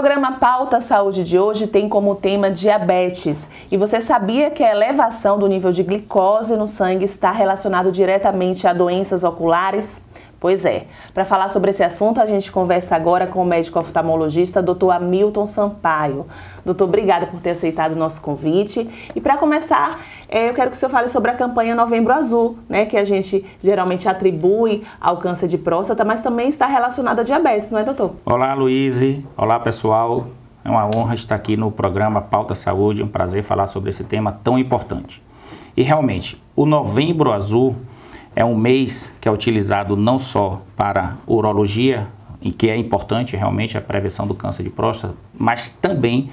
programa 0.00 0.38
Pauta 0.38 0.80
Saúde 0.80 1.22
de 1.24 1.38
hoje 1.38 1.66
tem 1.66 1.86
como 1.86 2.14
tema 2.14 2.50
diabetes. 2.50 3.46
E 3.70 3.76
você 3.76 4.00
sabia 4.00 4.50
que 4.50 4.64
a 4.64 4.70
elevação 4.70 5.38
do 5.38 5.46
nível 5.46 5.72
de 5.72 5.82
glicose 5.82 6.56
no 6.56 6.66
sangue 6.66 7.04
está 7.04 7.30
relacionado 7.30 7.92
diretamente 7.92 8.66
a 8.66 8.72
doenças 8.72 9.24
oculares? 9.24 10.00
Pois 10.40 10.64
é. 10.64 10.86
Para 11.12 11.26
falar 11.26 11.50
sobre 11.50 11.68
esse 11.68 11.82
assunto, 11.82 12.18
a 12.18 12.24
gente 12.24 12.50
conversa 12.50 12.96
agora 12.96 13.26
com 13.26 13.42
o 13.42 13.44
médico 13.44 13.78
oftalmologista, 13.78 14.62
Dr. 14.62 14.90
Hamilton 14.92 15.44
Sampaio. 15.44 16.26
Doutor, 16.64 16.86
obrigada 16.86 17.26
por 17.26 17.40
ter 17.40 17.50
aceitado 17.50 17.92
o 17.92 17.96
nosso 17.96 18.22
convite. 18.22 18.88
E 19.14 19.20
para 19.20 19.36
começar, 19.36 20.00
é, 20.30 20.48
eu 20.48 20.54
quero 20.54 20.70
que 20.70 20.78
o 20.78 20.80
senhor 20.80 20.90
fale 20.90 21.08
sobre 21.08 21.30
a 21.30 21.34
campanha 21.34 21.74
Novembro 21.74 22.14
Azul, 22.14 22.56
né, 22.66 22.86
que 22.86 22.96
a 22.96 23.04
gente 23.04 23.44
geralmente 23.62 24.08
atribui 24.08 24.82
ao 24.98 25.18
câncer 25.18 25.46
de 25.46 25.58
próstata, 25.58 26.06
mas 26.06 26.22
também 26.22 26.48
está 26.48 26.66
relacionada 26.66 27.20
a 27.20 27.24
diabetes, 27.24 27.70
não 27.70 27.78
é, 27.78 27.84
doutor? 27.84 28.14
Olá, 28.24 28.54
Luiz. 28.54 28.98
Olá, 29.36 29.60
pessoal. 29.60 30.26
É 30.64 30.70
uma 30.70 30.86
honra 30.86 31.14
estar 31.14 31.34
aqui 31.34 31.54
no 31.54 31.70
programa 31.70 32.22
Pauta 32.22 32.54
Saúde. 32.54 33.02
É 33.02 33.04
um 33.04 33.08
prazer 33.08 33.42
falar 33.42 33.66
sobre 33.66 33.90
esse 33.90 34.04
tema 34.04 34.32
tão 34.42 34.58
importante. 34.58 35.22
E 35.76 35.82
realmente, 35.82 36.42
o 36.56 36.64
Novembro 36.64 37.30
Azul 37.30 37.76
é 38.40 38.44
um 38.44 38.56
mês 38.56 39.12
que 39.20 39.28
é 39.28 39.30
utilizado 39.32 39.96
não 39.96 40.18
só 40.18 40.62
para 40.74 41.16
urologia, 41.26 42.08
em 42.40 42.50
que 42.50 42.70
é 42.70 42.76
importante 42.76 43.36
realmente 43.36 43.76
a 43.76 43.82
prevenção 43.82 44.26
do 44.26 44.34
câncer 44.34 44.62
de 44.62 44.70
próstata, 44.70 45.14
mas 45.38 45.68
também 45.68 46.30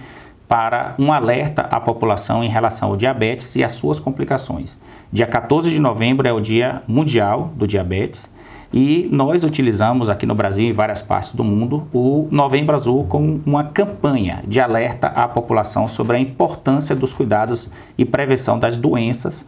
para 0.48 0.95
um 0.98 1.12
alerta 1.12 1.63
à 1.63 1.81
população 1.81 2.41
em 2.41 2.48
relação 2.48 2.91
ao 2.91 2.95
diabetes 2.95 3.57
e 3.57 3.63
as 3.63 3.73
suas 3.73 3.99
complicações. 3.99 4.77
Dia 5.12 5.27
14 5.27 5.70
de 5.70 5.82
novembro 5.82 6.26
é 6.26 6.32
o 6.32 6.40
Dia 6.40 6.82
Mundial 6.87 7.51
do 7.57 7.67
Diabetes 7.67 8.29
e 8.71 9.10
nós 9.12 9.43
utilizamos 9.43 10.07
aqui 10.07 10.26
no 10.26 10.34
Brasil 10.34 10.63
e 10.63 10.70
em 10.70 10.73
várias 10.73 11.01
partes 11.01 11.34
do 11.34 11.43
mundo 11.43 11.89
o 11.91 12.29
Novembro 12.32 12.73
Azul 12.73 13.05
como 13.10 13.41
uma 13.45 13.65
campanha 13.65 14.41
de 14.48 14.62
alerta 14.62 15.07
à 15.07 15.27
população 15.27 15.89
sobre 15.89 16.15
a 16.15 16.20
importância 16.21 16.95
dos 16.95 17.13
cuidados 17.13 17.70
e 17.98 18.05
prevenção 18.05 18.57
das 18.57 18.77
doenças 18.77 19.45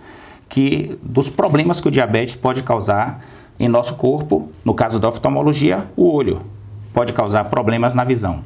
que 0.50 0.98
dos 1.02 1.30
problemas 1.30 1.80
que 1.80 1.88
o 1.88 1.92
diabetes 1.92 2.36
pode 2.36 2.64
causar 2.64 3.24
em 3.60 3.68
nosso 3.68 3.96
corpo, 3.96 4.50
no 4.66 4.74
caso 4.74 5.00
da 5.00 5.08
oftalmologia, 5.08 5.88
o 5.96 6.12
olho 6.12 6.42
pode 6.94 7.14
causar 7.14 7.46
problemas 7.46 7.94
na 7.94 8.04
visão. 8.04 8.44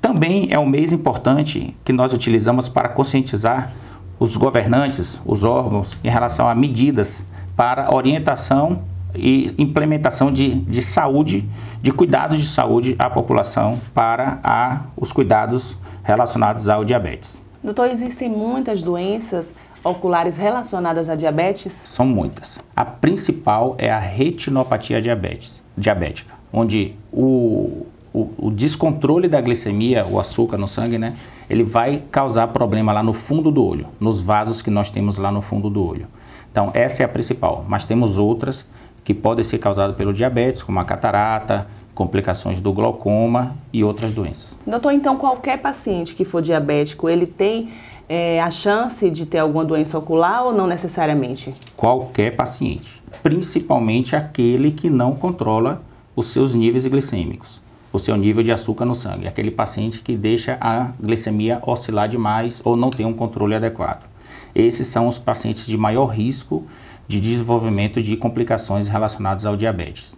Também 0.00 0.48
é 0.50 0.58
um 0.58 0.66
mês 0.66 0.92
importante 0.92 1.76
que 1.84 1.92
nós 1.92 2.12
utilizamos 2.14 2.68
para 2.68 2.88
conscientizar 2.88 3.72
os 4.18 4.36
governantes, 4.36 5.20
os 5.26 5.44
órgãos, 5.44 5.96
em 6.02 6.08
relação 6.08 6.48
a 6.48 6.54
medidas 6.54 7.24
para 7.56 7.94
orientação 7.94 8.82
e 9.14 9.54
implementação 9.58 10.32
de, 10.32 10.54
de 10.60 10.80
saúde, 10.80 11.48
de 11.82 11.90
cuidados 11.90 12.38
de 12.38 12.46
saúde 12.46 12.94
à 12.98 13.10
população 13.10 13.80
para 13.92 14.38
a, 14.42 14.82
os 14.96 15.12
cuidados 15.12 15.76
relacionados 16.02 16.68
ao 16.68 16.84
diabetes. 16.84 17.42
Doutor, 17.62 17.88
existem 17.90 18.30
muitas 18.30 18.82
doenças 18.82 19.52
oculares 19.86 20.36
relacionadas 20.36 21.08
à 21.08 21.14
diabetes? 21.14 21.72
São 21.86 22.06
muitas. 22.06 22.58
A 22.74 22.84
principal 22.84 23.74
é 23.78 23.90
a 23.90 23.98
retinopatia 23.98 25.00
diabetes, 25.00 25.62
diabética, 25.76 26.34
onde 26.52 26.94
o, 27.12 27.86
o, 28.12 28.28
o, 28.38 28.50
descontrole 28.50 29.28
da 29.28 29.40
glicemia, 29.40 30.06
o 30.06 30.18
açúcar 30.18 30.58
no 30.58 30.66
sangue, 30.66 30.98
né, 30.98 31.14
ele 31.48 31.62
vai 31.62 32.02
causar 32.10 32.48
problema 32.48 32.92
lá 32.92 33.02
no 33.02 33.12
fundo 33.12 33.50
do 33.50 33.64
olho, 33.64 33.86
nos 34.00 34.20
vasos 34.20 34.60
que 34.60 34.70
nós 34.70 34.90
temos 34.90 35.18
lá 35.18 35.30
no 35.30 35.40
fundo 35.40 35.70
do 35.70 35.86
olho. 35.86 36.06
Então, 36.50 36.70
essa 36.74 37.02
é 37.02 37.06
a 37.06 37.08
principal, 37.08 37.64
mas 37.68 37.84
temos 37.84 38.18
outras 38.18 38.64
que 39.04 39.14
podem 39.14 39.44
ser 39.44 39.58
causadas 39.58 39.94
pelo 39.94 40.12
diabetes, 40.12 40.62
como 40.62 40.80
a 40.80 40.84
catarata, 40.84 41.68
complicações 41.94 42.60
do 42.60 42.72
glaucoma 42.72 43.56
e 43.72 43.82
outras 43.82 44.12
doenças. 44.12 44.56
Doutor, 44.66 44.92
então 44.92 45.16
qualquer 45.16 45.58
paciente 45.58 46.14
que 46.14 46.24
for 46.24 46.42
diabético, 46.42 47.08
ele 47.08 47.26
tem 47.26 47.70
é, 48.08 48.40
a 48.40 48.50
chance 48.50 49.10
de 49.10 49.26
ter 49.26 49.38
alguma 49.38 49.64
doença 49.64 49.98
ocular 49.98 50.44
ou 50.44 50.52
não 50.52 50.66
necessariamente? 50.66 51.54
Qualquer 51.76 52.36
paciente, 52.36 53.02
principalmente 53.22 54.14
aquele 54.14 54.70
que 54.70 54.88
não 54.88 55.14
controla 55.14 55.82
os 56.14 56.26
seus 56.26 56.54
níveis 56.54 56.86
glicêmicos, 56.86 57.60
o 57.92 57.98
seu 57.98 58.16
nível 58.16 58.42
de 58.42 58.52
açúcar 58.52 58.84
no 58.84 58.94
sangue, 58.94 59.26
aquele 59.26 59.50
paciente 59.50 60.00
que 60.00 60.16
deixa 60.16 60.56
a 60.60 60.92
glicemia 61.00 61.60
oscilar 61.66 62.08
demais 62.08 62.60
ou 62.64 62.76
não 62.76 62.90
tem 62.90 63.04
um 63.04 63.12
controle 63.12 63.54
adequado. 63.54 64.06
Esses 64.54 64.86
são 64.86 65.06
os 65.06 65.18
pacientes 65.18 65.66
de 65.66 65.76
maior 65.76 66.06
risco 66.06 66.64
de 67.06 67.20
desenvolvimento 67.20 68.02
de 68.02 68.16
complicações 68.16 68.88
relacionadas 68.88 69.44
ao 69.44 69.56
diabetes. 69.56 70.16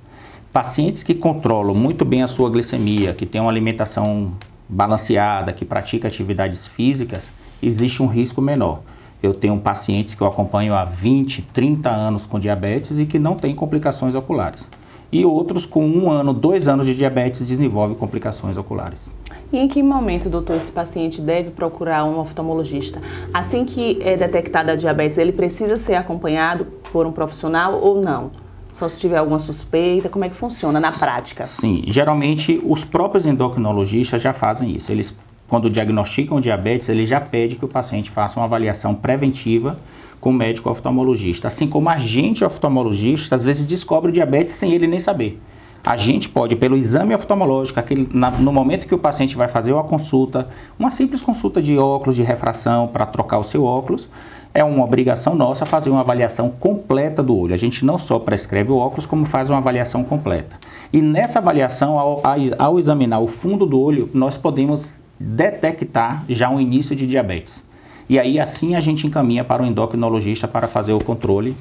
Pacientes 0.52 1.02
que 1.02 1.14
controlam 1.14 1.74
muito 1.74 2.04
bem 2.04 2.22
a 2.22 2.26
sua 2.26 2.48
glicemia, 2.48 3.12
que 3.12 3.26
têm 3.26 3.40
uma 3.40 3.50
alimentação 3.50 4.32
balanceada, 4.68 5.52
que 5.52 5.64
pratica 5.64 6.08
atividades 6.08 6.66
físicas, 6.66 7.28
existe 7.62 8.02
um 8.02 8.06
risco 8.06 8.40
menor. 8.40 8.80
Eu 9.22 9.34
tenho 9.34 9.58
pacientes 9.58 10.14
que 10.14 10.20
eu 10.20 10.26
acompanho 10.26 10.74
há 10.74 10.84
20, 10.84 11.42
30 11.52 11.90
anos 11.90 12.24
com 12.24 12.38
diabetes 12.38 12.98
e 12.98 13.06
que 13.06 13.18
não 13.18 13.34
têm 13.34 13.54
complicações 13.54 14.14
oculares. 14.14 14.68
E 15.10 15.24
outros 15.24 15.64
com 15.64 15.86
um 15.86 16.10
ano, 16.10 16.32
dois 16.32 16.68
anos 16.68 16.86
de 16.86 16.94
diabetes 16.94 17.46
desenvolvem 17.46 17.96
complicações 17.96 18.56
oculares. 18.56 19.10
E 19.50 19.58
em 19.58 19.66
que 19.66 19.82
momento, 19.82 20.28
doutor, 20.28 20.56
esse 20.56 20.70
paciente 20.70 21.22
deve 21.22 21.50
procurar 21.50 22.04
um 22.04 22.18
oftalmologista? 22.18 23.00
Assim 23.32 23.64
que 23.64 23.98
é 24.02 24.16
detectada 24.16 24.72
a 24.72 24.76
diabetes, 24.76 25.16
ele 25.16 25.32
precisa 25.32 25.76
ser 25.78 25.94
acompanhado 25.94 26.66
por 26.92 27.06
um 27.06 27.12
profissional 27.12 27.80
ou 27.80 28.00
não? 28.00 28.30
Só 28.74 28.88
se 28.88 28.98
tiver 29.00 29.16
alguma 29.16 29.38
suspeita, 29.38 30.08
como 30.08 30.24
é 30.24 30.28
que 30.28 30.36
funciona 30.36 30.78
na 30.78 30.92
prática? 30.92 31.46
Sim, 31.46 31.82
geralmente 31.86 32.60
os 32.64 32.84
próprios 32.84 33.26
endocrinologistas 33.26 34.20
já 34.20 34.32
fazem 34.32 34.76
isso. 34.76 34.92
Eles 34.92 35.16
quando 35.48 35.70
diagnosticam 35.70 36.40
diabetes, 36.40 36.88
ele 36.88 37.06
já 37.06 37.20
pede 37.20 37.56
que 37.56 37.64
o 37.64 37.68
paciente 37.68 38.10
faça 38.10 38.38
uma 38.38 38.44
avaliação 38.44 38.94
preventiva 38.94 39.76
com 40.20 40.30
o 40.30 40.32
médico 40.32 40.68
oftalmologista. 40.68 41.48
Assim 41.48 41.66
como 41.66 41.88
a 41.88 41.96
gente 41.96 42.44
oftalmologista, 42.44 43.34
às 43.34 43.42
vezes 43.42 43.64
descobre 43.64 44.12
diabetes 44.12 44.54
sem 44.54 44.72
ele 44.72 44.86
nem 44.86 45.00
saber. 45.00 45.40
A 45.84 45.96
gente 45.96 46.28
pode, 46.28 46.54
pelo 46.54 46.76
exame 46.76 47.14
oftalmológico, 47.14 47.80
aquele, 47.80 48.08
na, 48.12 48.30
no 48.30 48.52
momento 48.52 48.86
que 48.86 48.94
o 48.94 48.98
paciente 48.98 49.36
vai 49.36 49.48
fazer 49.48 49.72
uma 49.72 49.84
consulta, 49.84 50.48
uma 50.78 50.90
simples 50.90 51.22
consulta 51.22 51.62
de 51.62 51.78
óculos, 51.78 52.16
de 52.16 52.22
refração, 52.22 52.88
para 52.88 53.06
trocar 53.06 53.38
o 53.38 53.44
seu 53.44 53.64
óculos, 53.64 54.08
é 54.52 54.62
uma 54.62 54.84
obrigação 54.84 55.34
nossa 55.34 55.64
fazer 55.64 55.88
uma 55.88 56.00
avaliação 56.00 56.50
completa 56.50 57.22
do 57.22 57.34
olho. 57.34 57.54
A 57.54 57.56
gente 57.56 57.86
não 57.86 57.96
só 57.96 58.18
prescreve 58.18 58.70
o 58.70 58.76
óculos, 58.76 59.06
como 59.06 59.24
faz 59.24 59.48
uma 59.48 59.58
avaliação 59.58 60.04
completa. 60.04 60.58
E 60.92 61.00
nessa 61.00 61.38
avaliação, 61.38 61.98
ao, 61.98 62.22
ao 62.58 62.78
examinar 62.78 63.20
o 63.20 63.26
fundo 63.26 63.64
do 63.64 63.80
olho, 63.80 64.10
nós 64.12 64.36
podemos 64.36 64.92
detectar 65.18 66.24
já 66.28 66.48
um 66.48 66.60
início 66.60 66.94
de 66.94 67.06
diabetes. 67.06 67.64
E 68.08 68.18
aí 68.18 68.40
assim 68.40 68.74
a 68.74 68.80
gente 68.80 69.06
encaminha 69.06 69.44
para 69.44 69.62
o 69.62 69.66
endocrinologista 69.66 70.48
para 70.48 70.66
fazer 70.66 70.92
o 70.92 71.00
controle 71.00 71.56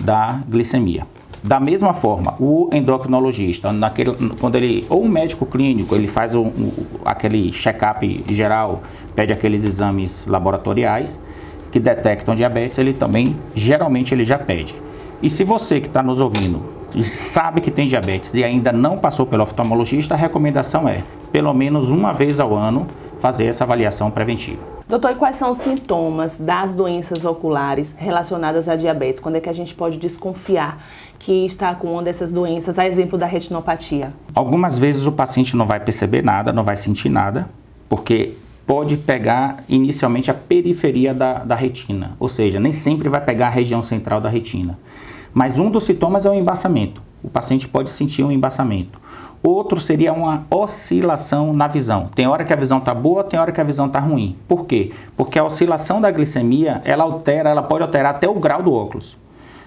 da 0.00 0.40
glicemia. 0.48 1.06
Da 1.42 1.60
mesma 1.60 1.94
forma, 1.94 2.34
o 2.40 2.68
endocrinologista, 2.72 3.72
naquele, 3.72 4.12
quando 4.40 4.56
ele, 4.56 4.84
ou 4.88 5.04
um 5.04 5.08
médico 5.08 5.46
clínico, 5.46 5.94
ele 5.94 6.08
faz 6.08 6.34
um, 6.34 6.46
um, 6.46 6.72
aquele 7.04 7.52
check-up 7.52 8.24
geral, 8.28 8.82
pede 9.14 9.32
aqueles 9.32 9.62
exames 9.62 10.26
laboratoriais 10.26 11.20
que 11.70 11.78
detectam 11.78 12.34
diabetes, 12.34 12.78
ele 12.78 12.92
também, 12.92 13.36
geralmente, 13.54 14.12
ele 14.12 14.24
já 14.24 14.36
pede. 14.36 14.74
E 15.22 15.30
se 15.30 15.44
você 15.44 15.80
que 15.80 15.86
está 15.86 16.02
nos 16.02 16.20
ouvindo 16.20 16.77
sabe 17.12 17.60
que 17.60 17.70
tem 17.70 17.86
diabetes 17.86 18.34
e 18.34 18.42
ainda 18.42 18.72
não 18.72 18.98
passou 18.98 19.26
pelo 19.26 19.42
oftalmologista, 19.42 20.14
a 20.14 20.16
recomendação 20.16 20.88
é, 20.88 21.02
pelo 21.32 21.52
menos 21.52 21.90
uma 21.90 22.12
vez 22.12 22.40
ao 22.40 22.54
ano, 22.54 22.86
fazer 23.20 23.46
essa 23.46 23.64
avaliação 23.64 24.10
preventiva. 24.10 24.78
Doutor, 24.88 25.10
e 25.10 25.14
quais 25.16 25.36
são 25.36 25.50
os 25.50 25.58
sintomas 25.58 26.36
das 26.38 26.72
doenças 26.72 27.24
oculares 27.24 27.94
relacionadas 27.98 28.68
à 28.68 28.76
diabetes? 28.76 29.20
Quando 29.20 29.36
é 29.36 29.40
que 29.40 29.48
a 29.48 29.52
gente 29.52 29.74
pode 29.74 29.98
desconfiar 29.98 30.82
que 31.18 31.44
está 31.44 31.74
com 31.74 31.92
uma 31.92 32.02
dessas 32.02 32.32
doenças, 32.32 32.78
a 32.78 32.86
exemplo 32.86 33.18
da 33.18 33.26
retinopatia? 33.26 34.14
Algumas 34.34 34.78
vezes 34.78 35.04
o 35.04 35.12
paciente 35.12 35.56
não 35.56 35.66
vai 35.66 35.80
perceber 35.80 36.22
nada, 36.22 36.52
não 36.52 36.64
vai 36.64 36.76
sentir 36.76 37.10
nada, 37.10 37.50
porque 37.88 38.34
pode 38.66 38.96
pegar 38.96 39.64
inicialmente 39.68 40.30
a 40.30 40.34
periferia 40.34 41.12
da, 41.12 41.44
da 41.44 41.54
retina, 41.54 42.16
ou 42.18 42.28
seja, 42.28 42.60
nem 42.60 42.72
sempre 42.72 43.08
vai 43.08 43.20
pegar 43.20 43.48
a 43.48 43.50
região 43.50 43.82
central 43.82 44.20
da 44.20 44.28
retina. 44.28 44.78
Mas 45.32 45.58
um 45.58 45.70
dos 45.70 45.84
sintomas 45.84 46.26
é 46.26 46.30
o 46.30 46.34
embaçamento. 46.34 47.02
O 47.22 47.28
paciente 47.28 47.68
pode 47.68 47.90
sentir 47.90 48.22
um 48.22 48.30
embaçamento. 48.30 49.00
Outro 49.42 49.80
seria 49.80 50.12
uma 50.12 50.46
oscilação 50.50 51.52
na 51.52 51.68
visão. 51.68 52.08
Tem 52.14 52.26
hora 52.26 52.44
que 52.44 52.52
a 52.52 52.56
visão 52.56 52.78
está 52.78 52.92
boa, 52.92 53.22
tem 53.22 53.38
hora 53.38 53.52
que 53.52 53.60
a 53.60 53.64
visão 53.64 53.86
está 53.86 54.00
ruim. 54.00 54.36
Por 54.48 54.66
quê? 54.66 54.92
Porque 55.16 55.38
a 55.38 55.44
oscilação 55.44 56.00
da 56.00 56.10
glicemia, 56.10 56.82
ela 56.84 57.04
altera, 57.04 57.48
ela 57.48 57.62
pode 57.62 57.82
alterar 57.82 58.14
até 58.14 58.28
o 58.28 58.34
grau 58.34 58.62
do 58.62 58.72
óculos. 58.72 59.16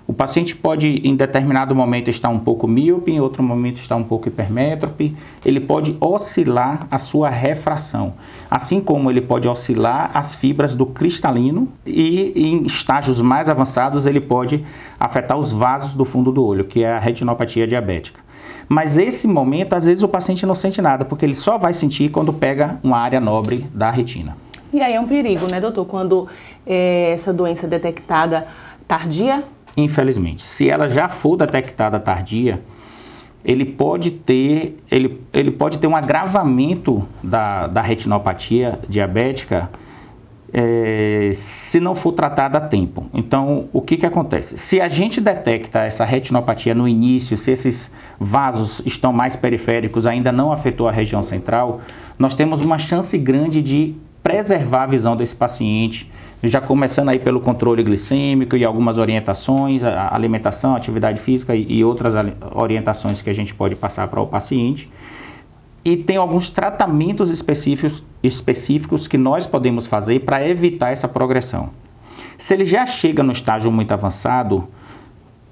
O 0.08 0.14
paciente 0.14 0.56
pode, 0.56 0.88
em 1.08 1.16
determinado 1.16 1.76
momento, 1.76 2.10
estar 2.10 2.30
um 2.30 2.40
pouco 2.40 2.68
míope, 2.68 3.12
em 3.12 3.20
outro 3.20 3.42
momento 3.42 3.78
estar 3.78 3.96
um 3.96 4.04
pouco 4.04 4.28
hipermétrope. 4.28 5.16
Ele 5.46 5.60
pode 5.60 5.96
oscilar 6.02 6.88
a 6.92 6.98
sua 6.98 7.30
refração, 7.30 8.14
assim 8.50 8.82
como 8.82 9.10
ele 9.10 9.22
pode 9.22 9.48
oscilar 9.48 10.12
as 10.14 10.36
fibras 10.36 10.76
do 10.76 10.86
cristalino 10.86 11.70
e, 11.86 12.34
em 12.36 12.64
estágios 12.64 13.22
mais 13.22 13.48
avançados, 13.48 14.06
ele 14.06 14.20
pode 14.20 14.66
afetar 15.00 15.38
os 15.38 15.52
vasos 15.52 15.94
do 15.94 16.04
fundo 16.04 16.32
do 16.32 16.46
olho, 16.46 16.66
que 16.66 16.84
é 16.84 16.94
a 16.94 17.00
retinopatia 17.00 17.66
diabética. 17.66 18.20
Mas 18.68 18.98
esse 18.98 19.28
momento, 19.28 19.74
às 19.74 19.86
vezes, 19.86 20.04
o 20.04 20.08
paciente 20.08 20.46
não 20.46 20.56
sente 20.56 20.82
nada, 20.82 21.06
porque 21.06 21.26
ele 21.26 21.36
só 21.36 21.58
vai 21.58 21.74
sentir 21.74 22.10
quando 22.10 22.34
pega 22.34 22.80
uma 22.84 22.98
área 22.98 23.20
nobre 23.20 23.68
da 23.74 23.90
retina. 23.92 24.36
E 24.74 24.82
aí 24.82 24.94
é 24.94 25.00
um 25.00 25.08
perigo, 25.08 25.46
né, 25.52 25.60
doutor? 25.60 25.86
Quando 25.86 26.28
é, 26.66 27.12
essa 27.12 27.34
doença 27.34 27.66
é 27.66 27.70
detectada 27.70 28.48
tardia? 28.88 29.44
Infelizmente. 29.76 30.44
Se 30.44 30.70
ela 30.70 30.90
já 30.90 31.08
for 31.08 31.38
detectada 31.38 32.00
tardia, 32.00 32.62
ele 33.44 33.66
pode 33.66 34.12
ter, 34.12 34.78
ele, 34.90 35.22
ele 35.34 35.52
pode 35.52 35.78
ter 35.78 35.88
um 35.88 35.96
agravamento 35.96 37.08
da, 37.24 37.68
da 37.68 37.82
retinopatia 37.82 38.80
diabética 38.88 39.70
é, 40.54 41.32
se 41.34 41.80
não 41.80 41.96
for 41.96 42.12
tratada 42.12 42.58
a 42.58 42.62
tempo. 42.62 43.06
Então, 43.14 43.70
o 43.72 43.82
que, 43.82 43.98
que 43.98 44.06
acontece? 44.06 44.58
Se 44.58 44.82
a 44.82 44.88
gente 44.88 45.22
detecta 45.22 45.84
essa 45.84 46.04
retinopatia 46.04 46.76
no 46.76 46.88
início, 46.88 47.38
se 47.38 47.52
esses 47.52 47.92
vasos 48.20 48.82
estão 48.86 49.14
mais 49.14 49.36
periféricos, 49.36 50.06
ainda 50.06 50.32
não 50.32 50.52
afetou 50.52 50.88
a 50.88 50.92
região 50.92 51.24
central, 51.24 51.82
nós 52.20 52.36
temos 52.36 52.62
uma 52.62 52.78
chance 52.78 53.18
grande 53.18 53.62
de 53.62 53.96
preservar 54.22 54.84
a 54.84 54.88
visão 54.88 55.16
desse 55.16 55.36
paciente, 55.36 56.12
já 56.44 56.60
começando 56.60 57.10
aí 57.10 57.20
pelo 57.20 57.40
controle 57.40 57.84
glicêmico 57.84 58.56
e 58.58 58.66
algumas 58.66 58.98
orientações, 58.98 59.84
alimentação, 59.84 60.76
atividade 60.76 61.20
física 61.20 61.56
e, 61.56 61.66
e 61.70 61.84
outras 61.84 62.14
orientações 62.54 63.22
que 63.22 63.30
a 63.30 63.34
gente 63.34 63.54
pode 63.54 63.76
passar 63.76 64.08
para 64.08 64.20
o 64.22 64.28
paciente 64.28 64.90
e 65.84 65.98
tem 65.98 66.16
alguns 66.16 66.50
tratamentos 66.50 67.30
específicos, 67.30 68.04
específicos 68.22 69.08
que 69.08 69.18
nós 69.18 69.48
podemos 69.48 69.88
fazer 69.88 70.20
para 70.20 70.48
evitar 70.48 70.92
essa 70.92 71.08
progressão. 71.08 71.70
Se 72.38 72.54
ele 72.54 72.66
já 72.66 72.86
chega 72.86 73.24
no 73.24 73.32
estágio 73.32 73.72
muito 73.72 73.92
avançado, 73.92 74.68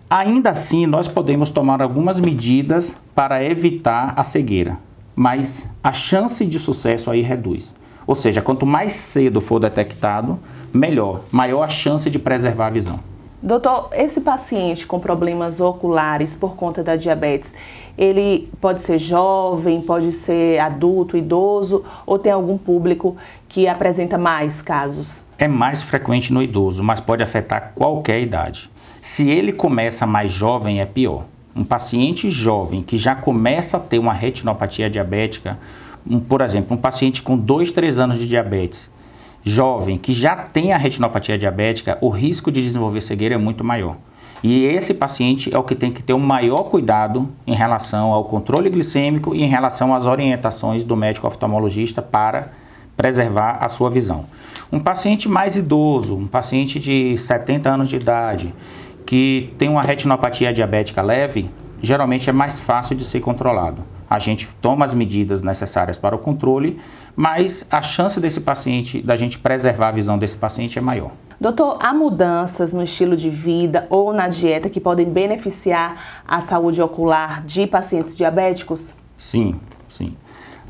ainda 0.10 0.52
assim 0.52 0.86
nós 0.86 1.08
podemos 1.08 1.50
tomar 1.50 1.82
algumas 1.82 2.20
medidas 2.20 2.96
para 3.16 3.44
evitar 3.44 4.14
a 4.16 4.24
cegueira, 4.24 4.78
mas 5.16 5.68
a 5.84 5.92
chance 5.92 6.46
de 6.46 6.60
sucesso 6.60 7.10
aí 7.10 7.22
reduz. 7.22 7.74
Ou 8.06 8.16
seja, 8.16 8.42
quanto 8.42 8.66
mais 8.66 8.94
cedo 8.94 9.42
for 9.42 9.60
detectado, 9.60 10.40
melhor, 10.74 11.22
maior 11.32 11.64
a 11.64 11.70
chance 11.70 12.10
de 12.10 12.20
preservar 12.20 12.68
a 12.68 12.72
visão. 12.72 13.00
Doutor, 13.42 13.90
esse 13.94 14.20
paciente 14.20 14.86
com 14.86 15.00
problemas 15.00 15.62
oculares 15.62 16.36
por 16.36 16.56
conta 16.58 16.84
da 16.84 16.98
diabetes, 16.98 17.54
ele 17.98 18.50
pode 18.60 18.82
ser 18.82 19.00
jovem, 19.00 19.82
pode 19.82 20.12
ser 20.12 20.60
adulto, 20.60 21.16
idoso, 21.16 21.86
ou 22.06 22.20
tem 22.20 22.34
algum 22.34 22.58
público 22.58 23.16
que 23.48 23.66
apresenta 23.66 24.18
mais 24.18 24.62
casos? 24.62 25.22
É 25.38 25.48
mais 25.48 25.82
frequente 25.82 26.34
no 26.34 26.44
idoso, 26.44 26.84
mas 26.84 27.00
pode 27.00 27.24
afetar 27.24 27.72
qualquer 27.74 28.20
idade. 28.20 28.70
Se 29.02 29.30
ele 29.30 29.54
começa 29.54 30.06
mais 30.06 30.34
jovem, 30.34 30.82
é 30.82 30.86
pior. 30.86 31.24
Um 31.56 31.64
paciente 31.64 32.30
jovem 32.30 32.84
que 32.84 32.98
já 32.98 33.16
começa 33.16 33.78
a 33.78 33.80
ter 33.80 34.00
uma 34.00 34.14
retinopatia 34.14 34.90
diabética, 34.90 35.58
um, 36.06 36.20
por 36.20 36.42
exemplo, 36.42 36.76
um 36.76 36.80
paciente 36.80 37.22
com 37.22 37.38
2, 37.38 37.72
3 37.72 38.00
anos 38.00 38.20
de 38.20 38.28
diabetes, 38.28 38.92
jovem 39.44 39.98
que 39.98 40.14
já 40.14 40.36
tem 40.36 40.74
a 40.74 40.78
retinopatia 40.78 41.38
diabética, 41.38 41.98
o 42.02 42.10
risco 42.10 42.52
de 42.52 42.62
desenvolver 42.62 43.02
cegueira 43.02 43.36
é 43.36 43.38
muito 43.38 43.64
maior. 43.64 43.96
E 44.42 44.64
esse 44.66 44.94
paciente 44.94 45.54
é 45.54 45.58
o 45.58 45.64
que 45.64 45.76
tem 45.76 45.92
que 45.92 46.02
ter 46.02 46.14
o 46.14 46.20
maior 46.20 46.64
cuidado 46.64 47.28
em 47.46 47.54
relação 47.54 48.14
ao 48.14 48.24
controle 48.26 48.70
glicêmico 48.70 49.36
e 49.36 49.44
em 49.44 49.48
relação 49.48 49.94
às 49.94 50.06
orientações 50.06 50.84
do 50.84 50.96
médico 50.96 51.28
oftalmologista 51.28 52.02
para 52.02 52.52
preservar 52.96 53.58
a 53.62 53.68
sua 53.68 53.90
visão. 53.90 54.26
Um 54.72 54.80
paciente 54.80 55.28
mais 55.28 55.56
idoso, 55.56 56.16
um 56.16 56.28
paciente 56.28 56.80
de 56.80 57.18
70 57.18 57.70
anos 57.70 57.90
de 57.90 57.98
idade, 57.98 58.54
que 59.06 59.54
tem 59.58 59.68
uma 59.68 59.82
retinopatia 59.82 60.54
diabética 60.54 61.02
leve, 61.02 61.50
geralmente 61.82 62.30
é 62.30 62.34
mais 62.34 62.60
fácil 62.60 62.96
de 62.96 63.04
ser 63.04 63.20
controlado 63.20 63.84
a 64.10 64.18
gente 64.18 64.50
toma 64.60 64.84
as 64.84 64.94
medidas 64.94 65.42
necessárias 65.44 65.98
para 65.98 66.16
o 66.16 66.20
controle, 66.20 66.80
mas 67.20 67.66
a 67.70 67.82
chance 67.82 68.18
desse 68.18 68.40
paciente, 68.40 69.02
da 69.02 69.14
gente 69.18 69.38
preservar 69.38 69.90
a 69.90 69.92
visão 69.92 70.18
desse 70.18 70.38
paciente 70.38 70.80
é 70.80 70.82
maior. 70.82 71.12
Doutor, 71.38 71.78
há 71.82 71.94
mudanças 71.94 72.72
no 72.72 72.82
estilo 72.82 73.18
de 73.18 73.30
vida 73.30 73.86
ou 73.90 74.14
na 74.14 74.30
dieta 74.30 74.70
que 74.70 74.80
podem 74.80 75.06
beneficiar 75.06 76.22
a 76.26 76.40
saúde 76.40 76.82
ocular 76.82 77.44
de 77.46 77.68
pacientes 77.68 78.16
diabéticos? 78.16 78.94
Sim, 79.18 79.60
sim. 79.90 80.16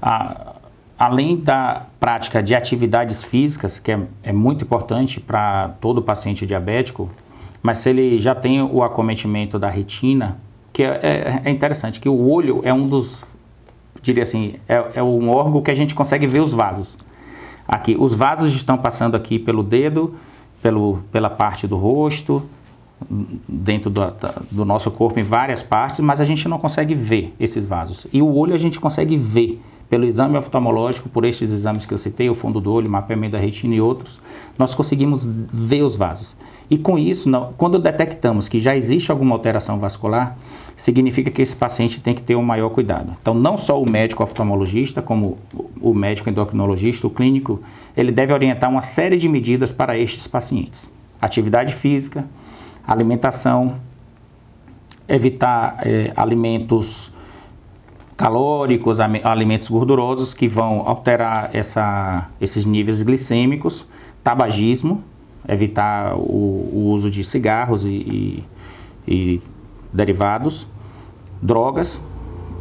A, 0.01 0.55
além 0.97 1.37
da 1.37 1.85
prática 1.99 2.41
de 2.41 2.55
atividades 2.55 3.23
físicas, 3.23 3.77
que 3.77 3.91
é, 3.91 3.99
é 4.23 4.33
muito 4.33 4.65
importante 4.65 5.19
para 5.19 5.75
todo 5.79 6.01
paciente 6.01 6.47
diabético, 6.47 7.11
mas 7.61 7.77
se 7.77 7.91
ele 7.91 8.17
já 8.17 8.33
tem 8.33 8.59
o 8.59 8.81
acometimento 8.81 9.59
da 9.59 9.69
retina, 9.69 10.39
que 10.73 10.81
é, 10.81 10.99
é, 11.03 11.41
é, 11.45 11.51
interessante, 11.51 11.99
que 11.99 12.09
o 12.09 12.27
olho 12.27 12.61
é 12.63 12.73
um 12.73 12.87
dos, 12.87 13.23
diria 14.01 14.23
assim, 14.23 14.55
é, 14.67 14.83
é 14.95 15.03
um 15.03 15.29
órgão 15.29 15.61
que 15.61 15.71
a 15.71 15.75
gente 15.75 15.93
consegue 15.93 16.27
ver 16.27 16.41
os 16.41 16.53
vasos. 16.53 16.97
Aqui, 17.67 17.95
os 17.99 18.15
vasos 18.15 18.53
estão 18.53 18.77
passando 18.77 19.15
aqui 19.15 19.37
pelo 19.37 19.61
dedo, 19.63 20.15
pelo, 20.61 21.03
pela 21.11 21.29
parte 21.29 21.67
do 21.67 21.77
rosto, 21.77 22.43
dentro 23.47 23.89
do, 23.89 24.01
do 24.51 24.65
nosso 24.65 24.91
corpo 24.91 25.19
em 25.19 25.23
várias 25.23 25.63
partes, 25.63 25.99
mas 25.99 26.19
a 26.19 26.25
gente 26.25 26.47
não 26.47 26.57
consegue 26.59 26.93
ver 26.93 27.33
esses 27.39 27.65
vasos. 27.65 28.07
E 28.11 28.21
o 28.21 28.35
olho 28.35 28.53
a 28.53 28.57
gente 28.57 28.79
consegue 28.79 29.15
ver 29.15 29.61
pelo 29.89 30.05
exame 30.05 30.37
oftalmológico, 30.37 31.09
por 31.09 31.25
estes 31.25 31.51
exames 31.51 31.85
que 31.85 31.93
eu 31.93 31.97
citei, 31.97 32.29
o 32.29 32.35
fundo 32.35 32.61
do 32.61 32.71
olho, 32.71 32.89
mapeamento 32.89 33.31
da 33.31 33.39
retina 33.39 33.73
e 33.73 33.81
outros, 33.81 34.21
nós 34.57 34.75
conseguimos 34.75 35.25
ver 35.25 35.81
os 35.81 35.95
vasos. 35.95 36.35
E 36.69 36.77
com 36.77 36.99
isso, 36.99 37.29
quando 37.57 37.79
detectamos 37.79 38.47
que 38.47 38.59
já 38.59 38.75
existe 38.75 39.09
alguma 39.09 39.33
alteração 39.33 39.79
vascular, 39.79 40.37
significa 40.75 41.31
que 41.31 41.41
esse 41.41 41.55
paciente 41.55 41.99
tem 41.99 42.13
que 42.13 42.21
ter 42.21 42.35
um 42.35 42.43
maior 42.43 42.69
cuidado. 42.69 43.17
Então, 43.19 43.33
não 43.33 43.57
só 43.57 43.81
o 43.81 43.89
médico 43.89 44.21
oftalmologista, 44.21 45.01
como 45.01 45.39
o 45.81 45.93
médico 45.93 46.29
endocrinologista, 46.29 47.07
o 47.07 47.09
clínico, 47.09 47.59
ele 47.97 48.11
deve 48.11 48.31
orientar 48.31 48.69
uma 48.69 48.83
série 48.83 49.17
de 49.17 49.27
medidas 49.27 49.71
para 49.71 49.97
estes 49.97 50.27
pacientes. 50.27 50.87
Atividade 51.19 51.73
física, 51.73 52.25
alimentação, 52.87 53.77
evitar 55.07 55.79
é, 55.83 56.13
alimentos 56.15 57.11
calóricos, 58.19 58.99
alimentos 58.99 59.69
gordurosos 59.69 60.33
que 60.33 60.45
vão 60.45 60.83
alterar 60.85 61.51
essa, 61.53 62.27
esses 62.41 62.65
níveis 62.65 63.01
glicêmicos, 63.01 63.87
tabagismo, 64.21 65.01
evitar 65.47 66.17
o, 66.17 66.69
o 66.73 66.89
uso 66.89 67.09
de 67.09 67.23
cigarros 67.23 67.85
e, 67.85 67.87
e, 67.87 68.43
e, 69.07 69.41
derivados, 69.93 70.67
drogas 71.41 72.01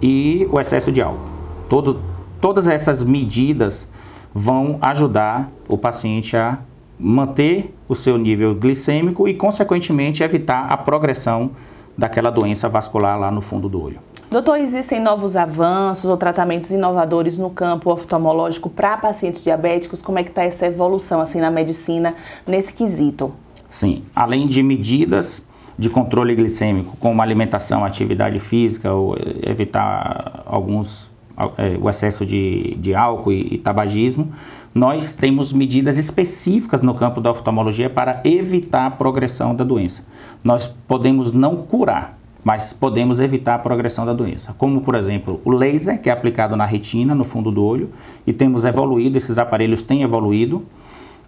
e 0.01 0.47
o 0.49 0.61
excesso 0.61 0.93
de 0.93 1.03
álcool. 1.03 1.27
Todo, 1.69 2.01
todas 2.41 2.69
essas 2.69 3.03
medidas 3.03 3.89
vão 4.33 4.79
ajudar 4.81 5.51
o 5.67 5.77
paciente 5.77 6.37
a 6.37 6.61
manter 6.97 7.75
o 7.89 7.97
seu 7.97 8.17
nível 8.17 8.55
glicêmico 8.55 9.27
e, 9.27 9.35
consequentemente, 9.35 10.23
evitar 10.23 10.69
a 10.69 10.77
progressão 10.77 11.51
daquela 11.97 12.31
doença 12.31 12.69
vascular 12.69 13.19
lá 13.19 13.29
no 13.29 13.41
fundo 13.41 13.69
do 13.69 13.83
olho. 13.83 13.99
Doutor, 14.31 14.59
existem 14.59 15.01
novos 15.01 15.37
avanços 15.37 16.05
ou 16.05 16.15
tratamentos 16.15 16.71
inovadores 16.71 17.39
no 17.39 17.49
campo 17.49 17.91
oftalmológico 17.91 18.69
para 18.69 18.99
pacientes 18.99 19.43
diabéticos? 19.43 20.03
Como 20.03 20.19
é 20.19 20.23
que 20.23 20.29
está 20.29 20.43
essa 20.43 20.67
evolução 20.67 21.19
assim 21.19 21.41
na 21.41 21.51
medicina 21.51 22.15
nesse 22.47 22.75
quesito? 22.75 23.33
Sim, 23.71 24.03
além 24.15 24.47
de 24.47 24.63
medidas 24.63 25.41
de 25.79 25.89
controle 25.89 26.35
glicêmico, 26.35 26.95
como 26.99 27.23
alimentação, 27.23 27.87
atividade 27.87 28.39
física, 28.39 28.93
ou 28.93 29.17
evitar 29.43 30.43
alguns 30.45 31.11
é, 31.57 31.79
o 31.81 31.89
excesso 31.89 32.27
de, 32.27 32.75
de 32.81 32.95
álcool 32.95 33.33
e, 33.33 33.55
e 33.55 33.59
tabagismo, 33.59 34.31
nós 34.75 35.13
temos 35.13 35.53
medidas 35.53 35.97
específicas 35.97 36.83
no 36.83 36.95
campo 36.95 37.21
da 37.21 37.31
oftalmologia 37.31 37.89
para 37.89 38.21
evitar 38.25 38.87
a 38.87 38.91
progressão 38.91 39.55
da 39.55 39.65
doença. 39.65 40.03
Nós 40.43 40.67
podemos 40.67 41.33
não 41.33 41.57
curar, 41.57 42.18
mas 42.45 42.73
podemos 42.73 43.21
evitar 43.21 43.55
a 43.55 43.59
progressão 43.59 44.07
da 44.07 44.13
doença. 44.13 44.55
Como, 44.57 44.81
por 44.81 44.95
exemplo, 44.95 45.41
o 45.45 45.51
laser, 45.51 46.01
que 46.01 46.09
é 46.09 46.13
aplicado 46.13 46.57
na 46.57 46.65
retina, 46.65 47.15
no 47.15 47.25
fundo 47.25 47.51
do 47.51 47.65
olho, 47.65 47.91
e 48.27 48.33
temos 48.33 48.65
evoluído, 48.65 49.19
esses 49.19 49.39
aparelhos 49.39 49.83
têm 49.83 50.03
evoluído, 50.03 50.65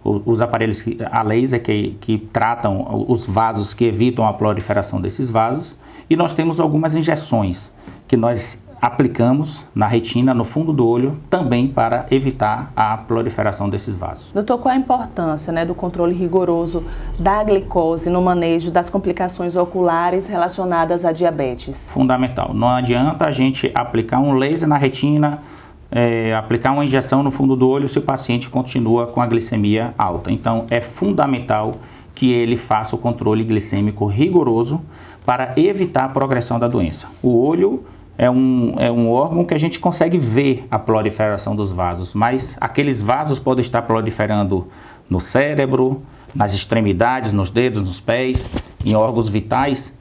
os 0.03 0.41
aparelhos 0.41 0.83
a 1.11 1.21
laser 1.21 1.61
que, 1.61 1.95
que 1.99 2.17
tratam 2.17 3.05
os 3.07 3.27
vasos, 3.27 3.73
que 3.73 3.85
evitam 3.85 4.25
a 4.25 4.33
proliferação 4.33 4.99
desses 4.99 5.29
vasos, 5.29 5.75
e 6.09 6.15
nós 6.15 6.33
temos 6.33 6.59
algumas 6.59 6.95
injeções 6.95 7.71
que 8.07 8.17
nós 8.17 8.59
aplicamos 8.81 9.63
na 9.75 9.85
retina, 9.85 10.33
no 10.33 10.43
fundo 10.43 10.73
do 10.73 10.87
olho, 10.87 11.17
também 11.29 11.67
para 11.67 12.07
evitar 12.09 12.71
a 12.75 12.97
proliferação 12.97 13.69
desses 13.69 13.95
vasos. 13.95 14.31
Doutor, 14.31 14.57
qual 14.57 14.73
a 14.73 14.77
importância 14.77 15.53
né, 15.53 15.63
do 15.63 15.75
controle 15.75 16.15
rigoroso 16.15 16.83
da 17.19 17.43
glicose 17.43 18.09
no 18.09 18.21
manejo 18.21 18.71
das 18.71 18.89
complicações 18.89 19.55
oculares 19.55 20.25
relacionadas 20.25 21.05
à 21.05 21.11
diabetes? 21.11 21.87
Fundamental. 21.89 22.55
Não 22.55 22.69
adianta 22.69 23.25
a 23.25 23.31
gente 23.31 23.71
aplicar 23.75 24.19
um 24.19 24.33
laser 24.33 24.67
na 24.67 24.77
retina, 24.77 25.43
é, 25.91 26.33
aplicar 26.33 26.71
uma 26.71 26.83
injeção 26.83 27.21
no 27.21 27.29
fundo 27.29 27.55
do 27.55 27.69
olho 27.69 27.87
se 27.87 27.99
o 27.99 28.01
paciente 28.01 28.49
continua 28.49 29.05
com 29.05 29.21
a 29.21 29.27
glicemia 29.27 29.93
alta. 29.95 30.31
Então, 30.31 30.65
é 30.71 30.81
fundamental 30.81 31.75
que 32.15 32.31
ele 32.31 32.57
faça 32.57 32.95
o 32.95 32.99
controle 32.99 33.43
glicêmico 33.43 34.05
rigoroso 34.07 34.81
para 35.23 35.53
evitar 35.55 36.05
a 36.05 36.09
progressão 36.09 36.57
da 36.57 36.67
doença. 36.67 37.07
O 37.21 37.45
olho 37.45 37.83
é 38.21 38.29
um, 38.29 38.75
é 38.77 38.91
um 38.91 39.09
órgão 39.09 39.43
que 39.43 39.55
a 39.55 39.57
gente 39.57 39.79
consegue 39.79 40.15
ver 40.15 40.67
a 40.69 40.77
proliferação 40.77 41.55
dos 41.55 41.71
vasos, 41.71 42.13
mas 42.13 42.55
aqueles 42.61 43.01
vasos 43.01 43.39
podem 43.39 43.63
estar 43.63 43.81
proliferando 43.81 44.67
no 45.09 45.19
cérebro, 45.19 46.03
nas 46.35 46.53
extremidades, 46.53 47.33
nos 47.33 47.49
dedos, 47.49 47.81
nos 47.81 47.99
pés, 47.99 48.47
em 48.85 48.93
órgãos 48.93 49.27
vitais. 49.27 49.91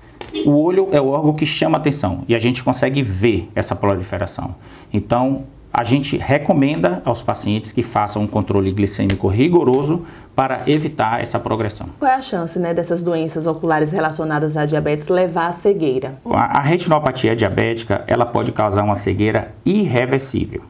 O 0.44 0.50
olho 0.50 0.90
é 0.92 1.00
o 1.00 1.08
órgão 1.08 1.32
que 1.32 1.46
chama 1.46 1.78
atenção 1.78 2.22
e 2.28 2.34
a 2.34 2.38
gente 2.38 2.62
consegue 2.62 3.02
ver 3.02 3.48
essa 3.54 3.74
proliferação. 3.74 4.54
Então, 4.92 5.44
a 5.72 5.82
gente 5.82 6.18
recomenda 6.18 7.00
aos 7.06 7.22
pacientes 7.22 7.72
que 7.72 7.82
façam 7.82 8.20
um 8.20 8.26
controle 8.26 8.70
glicêmico 8.70 9.28
rigoroso 9.28 10.04
para 10.40 10.62
evitar 10.66 11.20
essa 11.20 11.38
progressão. 11.38 11.90
Qual 11.98 12.10
é 12.10 12.14
a 12.14 12.22
chance 12.22 12.58
né, 12.58 12.72
dessas 12.72 13.02
doenças 13.02 13.46
oculares 13.46 13.92
relacionadas 13.92 14.56
à 14.56 14.64
diabetes 14.64 15.06
levar 15.08 15.48
à 15.48 15.52
cegueira? 15.52 16.14
A, 16.24 16.56
a 16.56 16.60
retinopatia 16.62 17.36
diabética 17.36 18.04
ela 18.06 18.24
pode 18.24 18.50
causar 18.50 18.82
uma 18.82 18.94
cegueira 18.94 19.54
irreversível. 19.66 20.62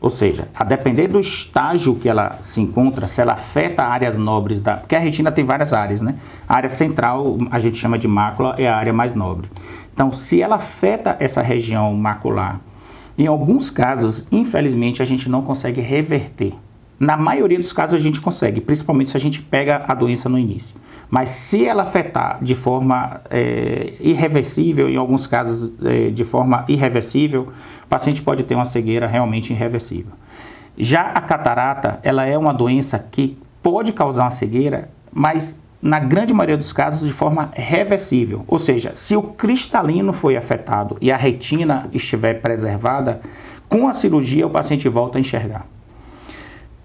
Ou 0.00 0.10
seja, 0.10 0.48
a 0.52 0.64
depender 0.64 1.06
do 1.06 1.20
estágio 1.20 1.94
que 1.94 2.08
ela 2.08 2.38
se 2.40 2.60
encontra, 2.60 3.06
se 3.06 3.20
ela 3.20 3.34
afeta 3.34 3.84
áreas 3.84 4.16
nobres 4.16 4.58
da. 4.58 4.78
Porque 4.78 4.96
a 4.96 4.98
retina 4.98 5.30
tem 5.30 5.44
várias 5.44 5.72
áreas, 5.72 6.00
né? 6.00 6.16
A 6.48 6.56
área 6.56 6.68
central, 6.68 7.38
a 7.52 7.60
gente 7.60 7.76
chama 7.76 7.96
de 7.96 8.08
mácula, 8.08 8.56
é 8.58 8.68
a 8.68 8.76
área 8.76 8.92
mais 8.92 9.14
nobre. 9.14 9.48
Então, 9.94 10.10
se 10.10 10.42
ela 10.42 10.56
afeta 10.56 11.16
essa 11.20 11.40
região 11.40 11.94
macular 11.94 12.60
em 13.16 13.28
alguns 13.28 13.70
casos, 13.70 14.24
infelizmente, 14.32 15.00
a 15.02 15.04
gente 15.04 15.28
não 15.28 15.42
consegue 15.42 15.80
reverter. 15.80 16.52
Na 17.00 17.16
maioria 17.16 17.58
dos 17.58 17.72
casos 17.72 17.94
a 17.94 18.02
gente 18.02 18.20
consegue, 18.20 18.60
principalmente 18.60 19.10
se 19.10 19.16
a 19.16 19.20
gente 19.20 19.40
pega 19.40 19.84
a 19.86 19.94
doença 19.94 20.28
no 20.28 20.36
início. 20.36 20.74
Mas 21.08 21.28
se 21.28 21.64
ela 21.64 21.84
afetar 21.84 22.42
de 22.42 22.56
forma 22.56 23.20
é, 23.30 23.94
irreversível, 24.00 24.88
em 24.88 24.96
alguns 24.96 25.26
casos 25.26 25.72
é, 25.84 26.10
de 26.10 26.24
forma 26.24 26.64
irreversível, 26.68 27.48
o 27.84 27.86
paciente 27.86 28.20
pode 28.20 28.42
ter 28.42 28.56
uma 28.56 28.64
cegueira 28.64 29.06
realmente 29.06 29.52
irreversível. 29.52 30.12
Já 30.76 31.02
a 31.12 31.20
catarata, 31.20 32.00
ela 32.02 32.26
é 32.26 32.36
uma 32.36 32.52
doença 32.52 32.98
que 32.98 33.38
pode 33.62 33.92
causar 33.92 34.24
uma 34.24 34.30
cegueira, 34.30 34.90
mas 35.12 35.56
na 35.80 36.00
grande 36.00 36.34
maioria 36.34 36.56
dos 36.56 36.72
casos, 36.72 37.06
de 37.06 37.14
forma 37.14 37.50
reversível. 37.54 38.44
Ou 38.48 38.58
seja, 38.58 38.90
se 38.94 39.14
o 39.14 39.22
cristalino 39.22 40.12
foi 40.12 40.36
afetado 40.36 40.96
e 41.00 41.12
a 41.12 41.16
retina 41.16 41.88
estiver 41.92 42.34
preservada, 42.34 43.20
com 43.68 43.86
a 43.86 43.92
cirurgia 43.92 44.46
o 44.46 44.50
paciente 44.50 44.88
volta 44.88 45.18
a 45.18 45.20
enxergar. 45.20 45.66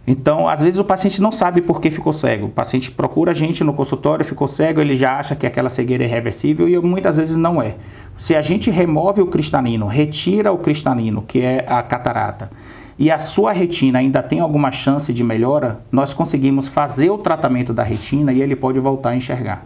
Então, 0.06 0.50
às 0.50 0.62
vezes 0.62 0.80
o 0.80 0.84
paciente 0.84 1.22
não 1.22 1.32
sabe 1.32 1.62
por 1.62 1.80
que 1.80 1.90
ficou 1.90 2.12
cego. 2.12 2.48
O 2.48 2.50
paciente 2.50 2.92
procura 2.92 3.32
a 3.32 3.34
gente 3.34 3.64
no 3.64 3.74
consultório, 3.74 4.26
ficou 4.26 4.48
cego, 4.48 4.82
ele 4.82 4.96
já 4.96 5.18
acha 5.18 5.34
que 5.34 5.48
aquela 5.48 5.70
cegueira 5.70 6.04
é 6.04 6.08
reversível 6.08 6.68
e 6.68 6.78
muitas 6.80 7.16
vezes 7.16 7.38
não 7.38 7.62
é. 7.62 7.76
Se 8.18 8.36
a 8.36 8.42
gente 8.42 8.70
remove 8.70 9.22
o 9.22 9.28
cristalino, 9.28 9.88
retira 9.88 10.52
o 10.52 10.58
cristalino, 10.58 11.22
que 11.22 11.40
é 11.40 11.66
a 11.68 11.82
catarata, 11.82 12.52
e 13.00 13.10
a 13.10 13.18
sua 13.18 13.54
retina 13.54 14.00
ainda 14.00 14.22
tem 14.22 14.40
alguma 14.40 14.72
chance 14.72 15.12
de 15.12 15.24
melhora, 15.24 15.80
nós 15.92 16.14
conseguimos 16.14 16.68
fazer 16.68 17.10
o 17.10 17.18
tratamento 17.18 17.74
da 17.74 17.82
retina 17.82 18.34
e 18.34 18.42
ele 18.42 18.56
pode 18.56 18.80
voltar 18.80 19.12
a 19.12 19.16
enxergar. 19.16 19.66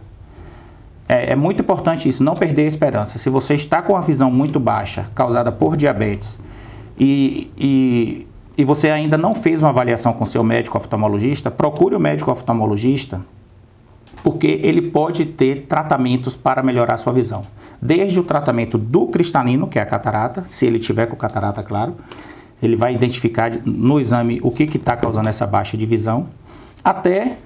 É, 1.09 1.31
é, 1.31 1.35
muito 1.35 1.61
importante 1.61 2.07
isso, 2.07 2.23
não 2.23 2.35
perder 2.35 2.63
a 2.63 2.67
esperança. 2.67 3.17
Se 3.17 3.29
você 3.29 3.55
está 3.55 3.81
com 3.81 3.95
a 3.95 4.01
visão 4.01 4.29
muito 4.29 4.59
baixa, 4.59 5.09
causada 5.15 5.51
por 5.51 5.75
diabetes, 5.75 6.39
e, 6.99 7.51
e, 7.57 8.27
e 8.57 8.63
você 8.63 8.89
ainda 8.89 9.17
não 9.17 9.35
fez 9.35 9.61
uma 9.61 9.69
avaliação 9.69 10.11
com 10.13 10.25
seu 10.25 10.43
médico 10.43 10.77
oftalmologista, 10.77 11.51
procure 11.51 11.95
o 11.95 11.99
médico 11.99 12.31
oftalmologista, 12.31 13.21
porque 14.23 14.59
ele 14.63 14.81
pode 14.81 15.25
ter 15.25 15.67
tratamentos 15.67 16.35
para 16.35 16.63
melhorar 16.63 16.97
sua 16.97 17.13
visão. 17.13 17.43
Desde 17.79 18.19
o 18.19 18.23
tratamento 18.23 18.77
do 18.77 19.07
cristalino, 19.07 19.67
que 19.67 19.77
é 19.77 19.81
a 19.81 19.85
catarata, 19.85 20.43
se 20.47 20.65
ele 20.65 20.79
tiver 20.79 21.05
com 21.05 21.15
catarata, 21.15 21.61
claro, 21.61 21.95
ele 22.61 22.75
vai 22.75 22.95
identificar 22.95 23.51
no 23.63 23.99
exame 23.99 24.39
o 24.41 24.49
que 24.49 24.63
está 24.63 24.97
causando 24.97 25.29
essa 25.29 25.45
baixa 25.45 25.77
de 25.77 25.85
visão, 25.85 26.27
até 26.83 27.37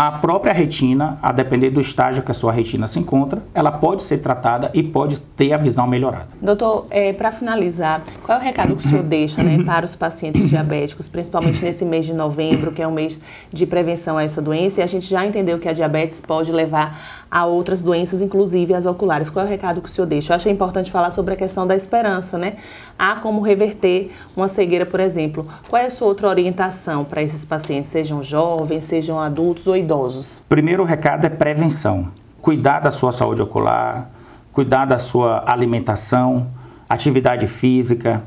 a 0.00 0.12
própria 0.12 0.52
retina, 0.52 1.18
a 1.20 1.32
depender 1.32 1.70
do 1.70 1.80
estágio 1.80 2.22
que 2.22 2.30
a 2.30 2.34
sua 2.34 2.52
retina 2.52 2.86
se 2.86 3.00
encontra, 3.00 3.42
ela 3.52 3.72
pode 3.72 4.04
ser 4.04 4.18
tratada 4.18 4.70
e 4.72 4.80
pode 4.80 5.20
ter 5.20 5.52
a 5.52 5.56
visão 5.56 5.88
melhorada. 5.88 6.28
Doutor, 6.40 6.86
é, 6.88 7.12
para 7.12 7.32
finalizar, 7.32 8.02
qual 8.22 8.38
é 8.38 8.40
o 8.40 8.44
recado 8.44 8.76
que 8.76 8.86
o 8.86 8.88
senhor 8.88 9.02
deixa 9.02 9.42
né, 9.42 9.60
para 9.66 9.84
os 9.84 9.96
pacientes 9.96 10.48
diabéticos, 10.48 11.08
principalmente 11.08 11.64
nesse 11.64 11.84
mês 11.84 12.06
de 12.06 12.14
novembro, 12.14 12.70
que 12.70 12.80
é 12.80 12.86
um 12.86 12.92
mês 12.92 13.18
de 13.52 13.66
prevenção 13.66 14.16
a 14.16 14.22
essa 14.22 14.40
doença, 14.40 14.80
e 14.80 14.84
a 14.84 14.86
gente 14.86 15.10
já 15.10 15.26
entendeu 15.26 15.58
que 15.58 15.68
a 15.68 15.72
diabetes 15.72 16.20
pode 16.20 16.52
levar 16.52 17.17
a 17.30 17.44
outras 17.44 17.82
doenças, 17.82 18.22
inclusive 18.22 18.72
as 18.74 18.86
oculares. 18.86 19.28
Qual 19.28 19.44
é 19.44 19.48
o 19.48 19.50
recado 19.50 19.82
que 19.82 19.88
o 19.88 19.92
senhor 19.92 20.06
deixa? 20.06 20.32
Eu 20.32 20.36
acho 20.36 20.48
importante 20.48 20.90
falar 20.90 21.10
sobre 21.10 21.34
a 21.34 21.36
questão 21.36 21.66
da 21.66 21.76
esperança, 21.76 22.38
né? 22.38 22.56
Há 22.98 23.16
como 23.16 23.42
reverter 23.42 24.12
uma 24.34 24.48
cegueira, 24.48 24.86
por 24.86 25.00
exemplo. 25.00 25.46
Qual 25.68 25.80
é 25.80 25.86
a 25.86 25.90
sua 25.90 26.08
outra 26.08 26.28
orientação 26.28 27.04
para 27.04 27.22
esses 27.22 27.44
pacientes, 27.44 27.90
sejam 27.90 28.22
jovens, 28.22 28.84
sejam 28.84 29.20
adultos 29.20 29.66
ou 29.66 29.76
idosos? 29.76 30.42
Primeiro 30.48 30.84
recado 30.84 31.26
é 31.26 31.28
prevenção. 31.28 32.08
Cuidar 32.40 32.80
da 32.80 32.90
sua 32.90 33.12
saúde 33.12 33.42
ocular, 33.42 34.10
cuidar 34.52 34.86
da 34.86 34.98
sua 34.98 35.44
alimentação, 35.46 36.46
atividade 36.88 37.46
física, 37.46 38.22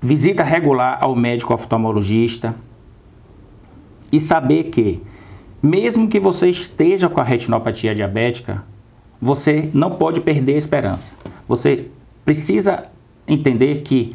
visita 0.00 0.42
regular 0.42 0.98
ao 1.00 1.14
médico 1.14 1.52
oftalmologista 1.52 2.54
e 4.10 4.20
saber 4.20 4.64
que 4.64 5.02
mesmo 5.62 6.08
que 6.08 6.20
você 6.20 6.48
esteja 6.48 7.08
com 7.08 7.20
a 7.20 7.24
retinopatia 7.24 7.94
diabética, 7.94 8.62
você 9.20 9.70
não 9.72 9.90
pode 9.90 10.20
perder 10.20 10.54
a 10.54 10.58
esperança. 10.58 11.12
Você 11.48 11.86
precisa 12.24 12.84
entender 13.26 13.82
que 13.82 14.14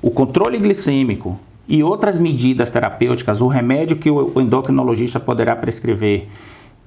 o 0.00 0.10
controle 0.10 0.58
glicêmico 0.58 1.38
e 1.66 1.82
outras 1.82 2.18
medidas 2.18 2.70
terapêuticas, 2.70 3.40
o 3.40 3.46
remédio 3.46 3.96
que 3.96 4.10
o 4.10 4.40
endocrinologista 4.40 5.18
poderá 5.18 5.54
prescrever, 5.56 6.28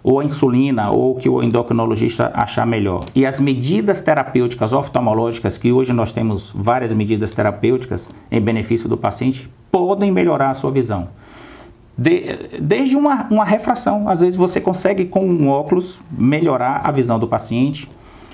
ou 0.03 0.19
a 0.19 0.23
insulina, 0.23 0.91
ou 0.91 1.15
que 1.15 1.27
o 1.27 1.41
endocrinologista 1.41 2.31
achar 2.35 2.67
melhor, 2.67 3.05
e 3.15 3.25
as 3.25 3.39
medidas 3.39 4.01
terapêuticas 4.01 4.71
oftalmológicas, 4.71 5.57
que 5.57 5.71
hoje 5.71 5.93
nós 5.93 6.11
temos 6.11 6.53
várias 6.55 6.93
medidas 6.93 7.31
terapêuticas 7.31 8.07
em 8.29 8.39
benefício 8.39 8.87
do 8.87 8.97
paciente, 8.97 9.49
podem 9.71 10.11
melhorar 10.11 10.51
a 10.51 10.53
sua 10.53 10.69
visão. 10.69 11.07
De, 11.97 12.59
desde 12.59 12.97
uma, 12.97 13.25
uma 13.29 13.45
refração, 13.45 14.09
às 14.09 14.21
vezes 14.21 14.35
você 14.35 14.59
consegue 14.59 15.05
com 15.05 15.25
um 15.25 15.47
óculos 15.47 16.01
melhorar 16.11 16.81
a 16.83 16.91
visão 16.91 17.17
do 17.17 17.27
paciente. 17.27 17.89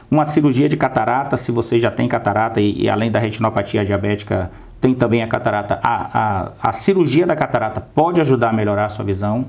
Uma 0.09 0.25
cirurgia 0.25 0.67
de 0.67 0.75
catarata, 0.75 1.37
se 1.37 1.51
você 1.51 1.77
já 1.77 1.91
tem 1.91 2.07
catarata 2.07 2.59
e, 2.59 2.81
e 2.81 2.89
além 2.89 3.11
da 3.11 3.19
retinopatia 3.19 3.85
diabética, 3.85 4.51
tem 4.81 4.95
também 4.95 5.21
a 5.21 5.27
catarata. 5.27 5.79
A, 5.83 6.19
a, 6.19 6.51
a 6.69 6.73
cirurgia 6.73 7.25
da 7.25 7.35
catarata 7.35 7.79
pode 7.79 8.19
ajudar 8.19 8.49
a 8.49 8.53
melhorar 8.53 8.85
a 8.85 8.89
sua 8.89 9.05
visão. 9.05 9.45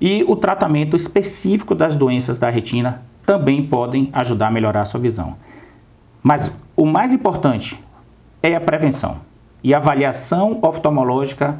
E 0.00 0.24
o 0.26 0.34
tratamento 0.34 0.96
específico 0.96 1.74
das 1.74 1.94
doenças 1.94 2.38
da 2.38 2.50
retina 2.50 3.02
também 3.24 3.64
podem 3.64 4.10
ajudar 4.12 4.48
a 4.48 4.50
melhorar 4.50 4.82
a 4.82 4.84
sua 4.84 5.00
visão. 5.00 5.36
Mas 6.22 6.50
o 6.76 6.84
mais 6.84 7.14
importante 7.14 7.82
é 8.42 8.54
a 8.54 8.60
prevenção 8.60 9.18
e 9.62 9.72
a 9.72 9.78
avaliação 9.78 10.58
oftalmológica 10.60 11.58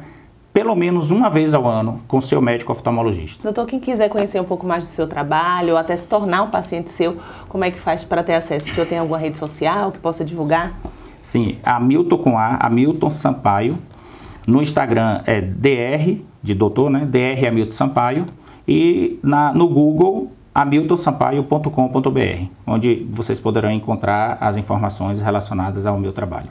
pelo 0.55 0.73
menos 0.73 1.11
uma 1.11 1.29
vez 1.29 1.53
ao 1.53 1.67
ano 1.67 1.99
com 2.07 2.21
seu 2.21 2.41
médico 2.41 2.71
oftalmologista. 2.71 3.43
Doutor, 3.43 3.67
quem 3.67 3.77
quiser 3.77 4.07
conhecer 4.07 4.39
um 4.39 4.45
pouco 4.45 4.65
mais 4.65 4.85
do 4.85 4.89
seu 4.89 5.05
trabalho 5.05 5.73
ou 5.73 5.77
até 5.77 5.97
se 5.97 6.07
tornar 6.07 6.43
um 6.43 6.49
paciente 6.49 6.93
seu, 6.93 7.17
como 7.49 7.65
é 7.65 7.71
que 7.71 7.77
faz 7.77 8.05
para 8.05 8.23
ter 8.23 8.35
acesso? 8.35 8.71
O 8.71 8.73
senhor 8.73 8.87
tem 8.87 8.97
alguma 8.97 9.17
rede 9.17 9.37
social 9.37 9.91
que 9.91 9.99
possa 9.99 10.23
divulgar? 10.23 10.79
Sim, 11.21 11.57
Hamilton 11.61 12.17
com 12.19 12.37
A, 12.37 12.57
Hamilton 12.61 13.09
Sampaio. 13.09 13.77
No 14.47 14.61
Instagram 14.61 15.23
é 15.25 15.41
DR, 15.41 16.21
de 16.41 16.55
doutor, 16.55 16.89
né? 16.89 17.05
DR 17.05 17.45
Hamilton 17.45 17.73
Sampaio. 17.73 18.25
E 18.65 19.19
na, 19.21 19.53
no 19.53 19.67
Google, 19.67 20.31
hamiltonsampaio.com.br, 20.53 22.45
onde 22.65 23.05
vocês 23.09 23.41
poderão 23.41 23.69
encontrar 23.69 24.37
as 24.39 24.55
informações 24.55 25.19
relacionadas 25.19 25.85
ao 25.85 25.99
meu 25.99 26.13
trabalho. 26.13 26.47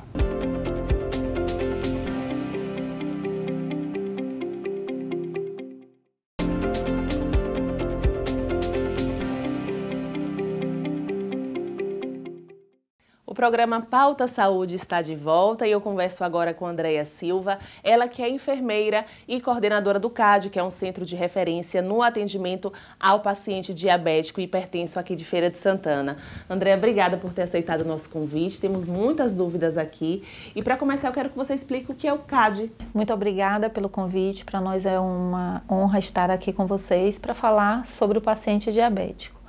O 13.34 13.42
programa 13.44 13.80
Pauta 13.80 14.28
Saúde 14.28 14.76
está 14.76 15.02
de 15.02 15.16
volta 15.16 15.66
e 15.66 15.72
eu 15.72 15.80
converso 15.80 16.22
agora 16.22 16.54
com 16.54 16.68
Andréia 16.68 17.04
Silva, 17.04 17.58
ela 17.82 18.06
que 18.06 18.22
é 18.22 18.28
enfermeira 18.28 19.04
e 19.26 19.40
coordenadora 19.40 19.98
do 19.98 20.08
CAD, 20.08 20.50
que 20.50 20.58
é 20.60 20.62
um 20.62 20.70
centro 20.70 21.04
de 21.04 21.16
referência 21.16 21.82
no 21.82 22.00
atendimento 22.00 22.72
ao 22.98 23.18
paciente 23.18 23.74
diabético 23.74 24.40
e 24.40 24.44
hipertenso 24.44 25.00
aqui 25.00 25.16
de 25.16 25.24
Feira 25.24 25.50
de 25.50 25.58
Santana. 25.58 26.16
Andréia, 26.48 26.76
obrigada 26.76 27.16
por 27.16 27.32
ter 27.32 27.42
aceitado 27.42 27.80
o 27.80 27.84
nosso 27.84 28.08
convite. 28.08 28.60
Temos 28.60 28.86
muitas 28.86 29.34
dúvidas 29.34 29.76
aqui 29.76 30.22
e 30.54 30.62
para 30.62 30.76
começar 30.76 31.08
eu 31.08 31.12
quero 31.12 31.30
que 31.30 31.36
você 31.36 31.54
explique 31.54 31.90
o 31.90 31.94
que 31.96 32.06
é 32.06 32.12
o 32.12 32.20
CAD. 32.20 32.70
Muito 32.94 33.12
obrigada 33.12 33.68
pelo 33.68 33.88
convite. 33.88 34.44
Para 34.44 34.60
nós 34.60 34.86
é 34.86 34.96
uma 35.00 35.60
honra 35.68 35.98
estar 35.98 36.30
aqui 36.30 36.52
com 36.52 36.66
vocês 36.66 37.18
para 37.18 37.34
falar 37.34 37.84
sobre 37.84 38.16
o 38.16 38.20
paciente 38.20 38.70
diabético. 38.70 39.43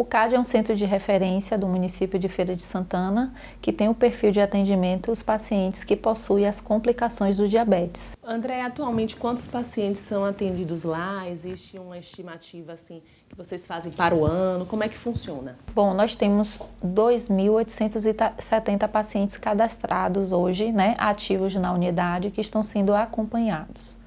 O 0.00 0.04
CAD 0.06 0.34
é 0.34 0.40
um 0.40 0.44
centro 0.44 0.74
de 0.74 0.86
referência 0.86 1.58
do 1.58 1.66
município 1.66 2.18
de 2.18 2.26
Feira 2.26 2.56
de 2.56 2.62
Santana, 2.62 3.34
que 3.60 3.70
tem 3.70 3.86
o 3.86 3.94
perfil 3.94 4.32
de 4.32 4.40
atendimento 4.40 5.10
aos 5.10 5.22
pacientes 5.22 5.84
que 5.84 5.94
possuem 5.94 6.46
as 6.46 6.58
complicações 6.58 7.36
do 7.36 7.46
diabetes. 7.46 8.16
André, 8.24 8.62
atualmente 8.62 9.14
quantos 9.14 9.46
pacientes 9.46 10.00
são 10.00 10.24
atendidos 10.24 10.84
lá? 10.84 11.28
Existe 11.28 11.78
uma 11.78 11.98
estimativa 11.98 12.72
assim 12.72 13.02
que 13.28 13.36
vocês 13.36 13.66
fazem 13.66 13.92
para 13.92 14.14
o 14.14 14.24
ano? 14.24 14.64
Como 14.64 14.82
é 14.82 14.88
que 14.88 14.96
funciona? 14.96 15.58
Bom, 15.74 15.92
nós 15.92 16.16
temos 16.16 16.58
2.870 16.82 18.88
pacientes 18.88 19.36
cadastrados 19.36 20.32
hoje, 20.32 20.72
né, 20.72 20.94
ativos 20.96 21.54
na 21.56 21.74
unidade, 21.74 22.30
que 22.30 22.40
estão 22.40 22.64
sendo 22.64 22.94
acompanhados 22.94 23.99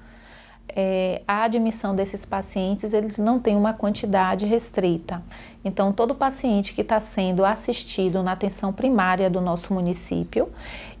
é, 0.68 1.22
a 1.26 1.44
admissão 1.44 1.94
desses 1.94 2.24
pacientes, 2.24 2.92
eles 2.92 3.18
não 3.18 3.38
têm 3.38 3.56
uma 3.56 3.72
quantidade 3.72 4.46
restrita. 4.46 5.22
Então, 5.64 5.92
todo 5.92 6.14
paciente 6.14 6.74
que 6.74 6.80
está 6.80 7.00
sendo 7.00 7.44
assistido 7.44 8.22
na 8.22 8.32
atenção 8.32 8.72
primária 8.72 9.30
do 9.30 9.40
nosso 9.40 9.72
município 9.72 10.48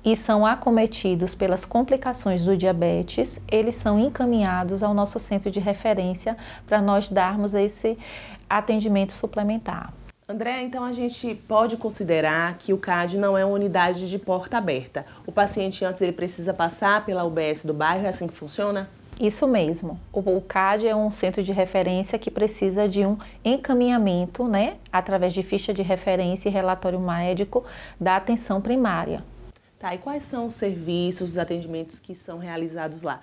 e 0.04 0.16
são 0.16 0.46
acometidos 0.46 1.34
pelas 1.34 1.64
complicações 1.64 2.44
do 2.44 2.56
diabetes, 2.56 3.40
eles 3.50 3.76
são 3.76 3.98
encaminhados 3.98 4.82
ao 4.82 4.94
nosso 4.94 5.18
centro 5.18 5.50
de 5.50 5.60
referência 5.60 6.36
para 6.66 6.80
nós 6.80 7.08
darmos 7.08 7.54
esse 7.54 7.98
atendimento 8.48 9.12
suplementar. 9.12 9.92
André, 10.26 10.62
então 10.62 10.84
a 10.84 10.92
gente 10.92 11.34
pode 11.34 11.76
considerar 11.76 12.56
que 12.56 12.72
o 12.72 12.78
CAD 12.78 13.18
não 13.18 13.36
é 13.36 13.44
uma 13.44 13.54
unidade 13.54 14.08
de 14.08 14.18
porta 14.18 14.56
aberta. 14.56 15.04
O 15.26 15.32
paciente 15.32 15.84
antes 15.84 16.00
ele 16.00 16.12
precisa 16.12 16.54
passar 16.54 17.04
pela 17.04 17.24
UBS 17.24 17.62
do 17.62 17.74
bairro, 17.74 18.06
é 18.06 18.08
assim 18.08 18.26
que 18.26 18.32
funciona? 18.32 18.88
Isso 19.20 19.46
mesmo. 19.46 19.98
O, 20.12 20.40
CAD 20.40 20.88
é 20.88 20.96
um 20.96 21.10
centro 21.10 21.42
de 21.42 21.52
referência 21.52 22.18
que 22.18 22.30
precisa 22.30 22.88
de 22.88 23.06
um 23.06 23.16
encaminhamento, 23.44 24.48
né, 24.48 24.76
através 24.92 25.32
de 25.32 25.42
ficha 25.42 25.72
de 25.72 25.82
referência 25.82 26.48
e 26.48 26.52
relatório 26.52 26.98
médico 26.98 27.64
da 28.00 28.16
atenção 28.16 28.60
primária. 28.60 29.22
Tá, 29.78 29.94
e 29.94 29.98
quais 29.98 30.24
são 30.24 30.46
os 30.46 30.54
serviços, 30.54 31.32
os 31.32 31.38
atendimentos 31.38 32.00
que 32.00 32.14
são 32.14 32.38
realizados 32.38 33.02
lá? 33.02 33.20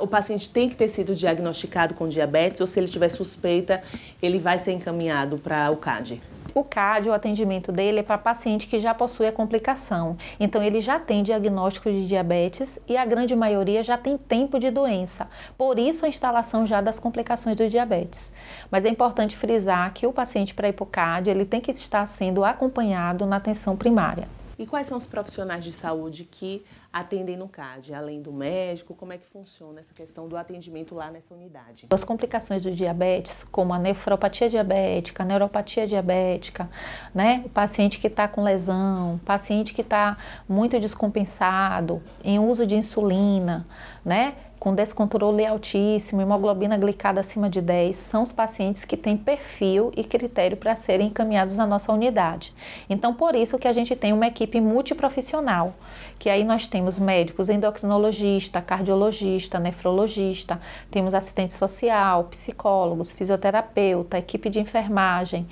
O 0.00 0.06
paciente 0.06 0.50
tem 0.50 0.68
que 0.68 0.74
ter 0.74 0.88
sido 0.88 1.14
diagnosticado 1.14 1.94
com 1.94 2.08
diabetes 2.08 2.60
ou 2.60 2.66
se 2.66 2.80
ele 2.80 2.88
tiver 2.88 3.08
suspeita, 3.08 3.82
ele 4.20 4.38
vai 4.38 4.58
ser 4.58 4.72
encaminhado 4.72 5.38
para 5.38 5.70
o 5.70 5.76
CAD? 5.76 6.20
O 6.58 6.64
CAD, 6.64 7.08
o 7.08 7.12
atendimento 7.12 7.70
dele 7.70 8.00
é 8.00 8.02
para 8.02 8.18
paciente 8.18 8.66
que 8.66 8.80
já 8.80 8.92
possui 8.92 9.28
a 9.28 9.32
complicação. 9.32 10.16
Então, 10.40 10.60
ele 10.60 10.80
já 10.80 10.98
tem 10.98 11.22
diagnóstico 11.22 11.88
de 11.88 12.04
diabetes 12.08 12.80
e 12.88 12.96
a 12.96 13.06
grande 13.06 13.36
maioria 13.36 13.84
já 13.84 13.96
tem 13.96 14.18
tempo 14.18 14.58
de 14.58 14.68
doença. 14.68 15.28
Por 15.56 15.78
isso, 15.78 16.04
a 16.04 16.08
instalação 16.08 16.66
já 16.66 16.80
das 16.80 16.98
complicações 16.98 17.54
do 17.54 17.68
diabetes. 17.70 18.32
Mas 18.72 18.84
é 18.84 18.88
importante 18.88 19.36
frisar 19.36 19.94
que 19.94 20.04
o 20.04 20.12
paciente 20.12 20.52
para 20.52 20.68
ir 20.68 20.72
para 20.72 20.82
o 20.82 20.86
CAD, 20.86 21.30
ele 21.30 21.44
tem 21.44 21.60
que 21.60 21.70
estar 21.70 22.04
sendo 22.08 22.44
acompanhado 22.44 23.24
na 23.24 23.36
atenção 23.36 23.76
primária. 23.76 24.26
E 24.58 24.66
quais 24.66 24.88
são 24.88 24.98
os 24.98 25.06
profissionais 25.06 25.62
de 25.62 25.72
saúde 25.72 26.24
que 26.28 26.64
atendem 26.92 27.36
no 27.36 27.48
CAD, 27.48 27.94
além 27.94 28.22
do 28.22 28.32
médico? 28.32 28.94
Como 28.94 29.12
é 29.12 29.18
que 29.18 29.26
funciona 29.26 29.80
essa 29.80 29.92
questão 29.92 30.26
do 30.28 30.36
atendimento 30.36 30.94
lá 30.94 31.10
nessa 31.10 31.34
unidade? 31.34 31.86
As 31.90 32.02
complicações 32.02 32.62
do 32.62 32.70
diabetes, 32.70 33.44
como 33.52 33.74
a 33.74 33.78
nefropatia 33.78 34.48
diabética, 34.48 35.22
a 35.22 35.26
neuropatia 35.26 35.86
diabética, 35.86 36.68
né? 37.14 37.42
O 37.44 37.48
paciente 37.48 37.98
que 37.98 38.06
está 38.06 38.26
com 38.26 38.42
lesão, 38.42 39.20
paciente 39.24 39.74
que 39.74 39.82
está 39.82 40.16
muito 40.48 40.78
descompensado, 40.80 42.02
em 42.24 42.38
uso 42.38 42.66
de 42.66 42.74
insulina, 42.74 43.66
né? 44.08 44.34
com 44.58 44.74
descontrole 44.74 45.46
altíssimo, 45.46 46.20
hemoglobina 46.20 46.76
glicada 46.76 47.20
acima 47.20 47.48
de 47.48 47.60
10, 47.60 47.96
são 47.96 48.22
os 48.22 48.32
pacientes 48.32 48.84
que 48.84 48.96
têm 48.96 49.16
perfil 49.16 49.92
e 49.96 50.02
critério 50.02 50.56
para 50.56 50.74
serem 50.74 51.08
encaminhados 51.08 51.56
na 51.56 51.66
nossa 51.66 51.92
unidade. 51.92 52.52
Então, 52.90 53.14
por 53.14 53.34
isso 53.34 53.58
que 53.58 53.68
a 53.68 53.72
gente 53.72 53.94
tem 53.94 54.12
uma 54.12 54.26
equipe 54.26 54.60
multiprofissional, 54.60 55.74
que 56.18 56.28
aí 56.28 56.44
nós 56.44 56.66
temos 56.66 56.98
médicos, 56.98 57.48
endocrinologista, 57.48 58.60
cardiologista, 58.60 59.60
nefrologista, 59.60 60.60
temos 60.90 61.14
assistente 61.14 61.54
social, 61.54 62.24
psicólogos, 62.24 63.12
fisioterapeuta, 63.12 64.18
equipe 64.18 64.50
de 64.50 64.58
enfermagem, 64.58 65.46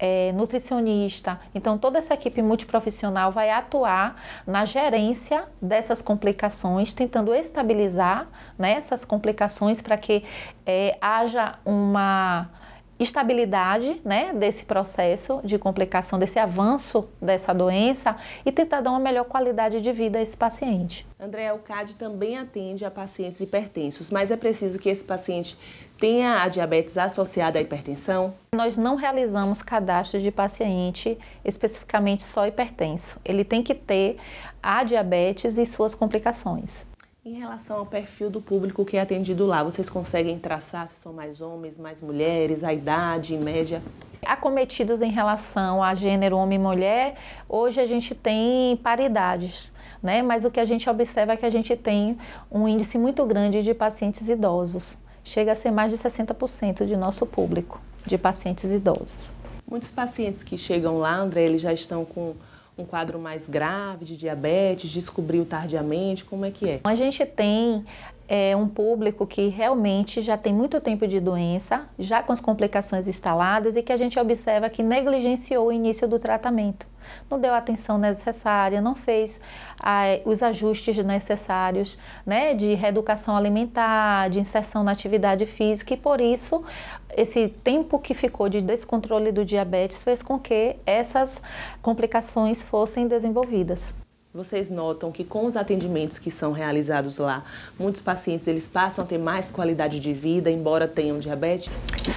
é, 0.00 0.32
nutricionista. 0.32 1.38
Então, 1.54 1.76
toda 1.76 1.98
essa 1.98 2.14
equipe 2.14 2.40
multiprofissional 2.40 3.30
vai 3.30 3.50
atuar 3.50 4.16
na 4.46 4.64
gerência 4.64 5.44
dessas 5.60 6.00
complicações, 6.00 6.94
tentando 6.94 7.34
estabilizar 7.34 8.26
né, 8.58 8.72
essas 8.72 9.04
complicações 9.04 9.82
para 9.82 9.98
que 9.98 10.24
é, 10.64 10.96
haja 11.02 11.58
uma 11.66 12.48
estabilidade 13.00 14.00
né, 14.04 14.32
desse 14.34 14.64
processo 14.64 15.40
de 15.42 15.58
complicação, 15.58 16.18
desse 16.18 16.38
avanço 16.38 17.08
dessa 17.20 17.54
doença 17.54 18.14
e 18.44 18.52
tentar 18.52 18.82
dar 18.82 18.90
uma 18.90 19.00
melhor 19.00 19.24
qualidade 19.24 19.80
de 19.80 19.90
vida 19.90 20.18
a 20.18 20.22
esse 20.22 20.36
paciente. 20.36 21.06
André, 21.18 21.52
o 21.52 21.58
CAD 21.58 21.96
também 21.96 22.36
atende 22.36 22.84
a 22.84 22.90
pacientes 22.90 23.40
hipertensos, 23.40 24.10
mas 24.10 24.30
é 24.30 24.36
preciso 24.36 24.78
que 24.78 24.88
esse 24.88 25.04
paciente 25.04 25.56
tenha 25.98 26.42
a 26.42 26.48
diabetes 26.48 26.96
associada 26.96 27.58
à 27.58 27.62
hipertensão? 27.62 28.34
Nós 28.54 28.76
não 28.76 28.96
realizamos 28.96 29.62
cadastro 29.62 30.20
de 30.20 30.30
paciente 30.30 31.18
especificamente 31.44 32.22
só 32.22 32.46
hipertenso. 32.46 33.18
Ele 33.24 33.44
tem 33.44 33.62
que 33.62 33.74
ter 33.74 34.16
a 34.62 34.84
diabetes 34.84 35.58
e 35.58 35.66
suas 35.66 35.94
complicações. 35.94 36.89
Em 37.22 37.34
relação 37.34 37.76
ao 37.76 37.84
perfil 37.84 38.30
do 38.30 38.40
público 38.40 38.82
que 38.82 38.96
é 38.96 39.00
atendido 39.02 39.44
lá, 39.44 39.62
vocês 39.62 39.90
conseguem 39.90 40.38
traçar 40.38 40.88
se 40.88 40.94
são 40.94 41.12
mais 41.12 41.42
homens, 41.42 41.76
mais 41.76 42.00
mulheres, 42.00 42.64
a 42.64 42.72
idade 42.72 43.34
em 43.34 43.38
média? 43.38 43.82
Acometidos 44.24 45.02
em 45.02 45.10
relação 45.10 45.82
a 45.82 45.94
gênero 45.94 46.38
homem 46.38 46.58
e 46.58 46.62
mulher, 46.62 47.18
hoje 47.46 47.78
a 47.78 47.86
gente 47.86 48.14
tem 48.14 48.74
paridades, 48.78 49.70
né? 50.02 50.22
Mas 50.22 50.46
o 50.46 50.50
que 50.50 50.58
a 50.58 50.64
gente 50.64 50.88
observa 50.88 51.34
é 51.34 51.36
que 51.36 51.44
a 51.44 51.50
gente 51.50 51.76
tem 51.76 52.16
um 52.50 52.66
índice 52.66 52.96
muito 52.96 53.22
grande 53.26 53.62
de 53.62 53.74
pacientes 53.74 54.26
idosos. 54.26 54.96
Chega 55.22 55.52
a 55.52 55.56
ser 55.56 55.70
mais 55.70 55.92
de 55.92 55.98
60% 55.98 56.86
de 56.86 56.96
nosso 56.96 57.26
público 57.26 57.82
de 58.06 58.16
pacientes 58.16 58.72
idosos. 58.72 59.30
Muitos 59.70 59.90
pacientes 59.90 60.42
que 60.42 60.56
chegam 60.56 60.98
lá, 60.98 61.16
André, 61.16 61.42
eles 61.42 61.60
já 61.60 61.72
estão 61.74 62.02
com 62.02 62.34
um 62.80 62.84
quadro 62.84 63.18
mais 63.18 63.48
grave 63.48 64.04
de 64.04 64.16
diabetes, 64.16 64.90
descobriu 64.90 65.44
tardiamente? 65.44 66.24
Como 66.24 66.44
é 66.44 66.50
que 66.50 66.68
é? 66.68 66.80
A 66.84 66.94
gente 66.94 67.24
tem 67.26 67.84
é, 68.30 68.56
um 68.56 68.68
público 68.68 69.26
que 69.26 69.48
realmente 69.48 70.22
já 70.22 70.38
tem 70.38 70.54
muito 70.54 70.80
tempo 70.80 71.06
de 71.06 71.18
doença, 71.18 71.88
já 71.98 72.22
com 72.22 72.32
as 72.32 72.38
complicações 72.38 73.08
instaladas 73.08 73.74
e 73.74 73.82
que 73.82 73.92
a 73.92 73.96
gente 73.96 74.18
observa 74.18 74.70
que 74.70 74.82
negligenciou 74.82 75.66
o 75.66 75.72
início 75.72 76.06
do 76.06 76.18
tratamento 76.18 76.86
não 77.28 77.38
deu 77.40 77.52
a 77.52 77.58
atenção 77.58 77.98
necessária, 77.98 78.80
não 78.80 78.94
fez 78.94 79.40
os 80.24 80.42
ajustes 80.42 80.96
necessários 81.04 81.98
né, 82.24 82.54
de 82.54 82.74
reeducação 82.74 83.36
alimentar, 83.36 84.28
de 84.28 84.38
inserção 84.38 84.82
na 84.82 84.92
atividade 84.92 85.46
física 85.46 85.94
e 85.94 85.96
por 85.96 86.20
isso 86.20 86.62
esse 87.16 87.48
tempo 87.48 87.98
que 87.98 88.14
ficou 88.14 88.48
de 88.48 88.60
descontrole 88.60 89.32
do 89.32 89.44
diabetes 89.44 90.02
fez 90.02 90.22
com 90.22 90.38
que 90.38 90.76
essas 90.86 91.42
complicações 91.82 92.62
fossem 92.62 93.08
desenvolvidas. 93.08 93.99
Vocês 94.32 94.70
notam 94.70 95.10
que 95.10 95.24
com 95.24 95.44
os 95.44 95.56
atendimentos 95.56 96.16
que 96.16 96.30
são 96.30 96.52
realizados 96.52 97.18
lá, 97.18 97.42
muitos 97.76 98.00
pacientes 98.00 98.46
eles 98.46 98.68
passam 98.68 99.04
a 99.04 99.06
ter 99.06 99.18
mais 99.18 99.50
qualidade 99.50 99.98
de 99.98 100.12
vida, 100.12 100.48
embora 100.48 100.86
tenham 100.86 101.18
diabetes? 101.18 101.68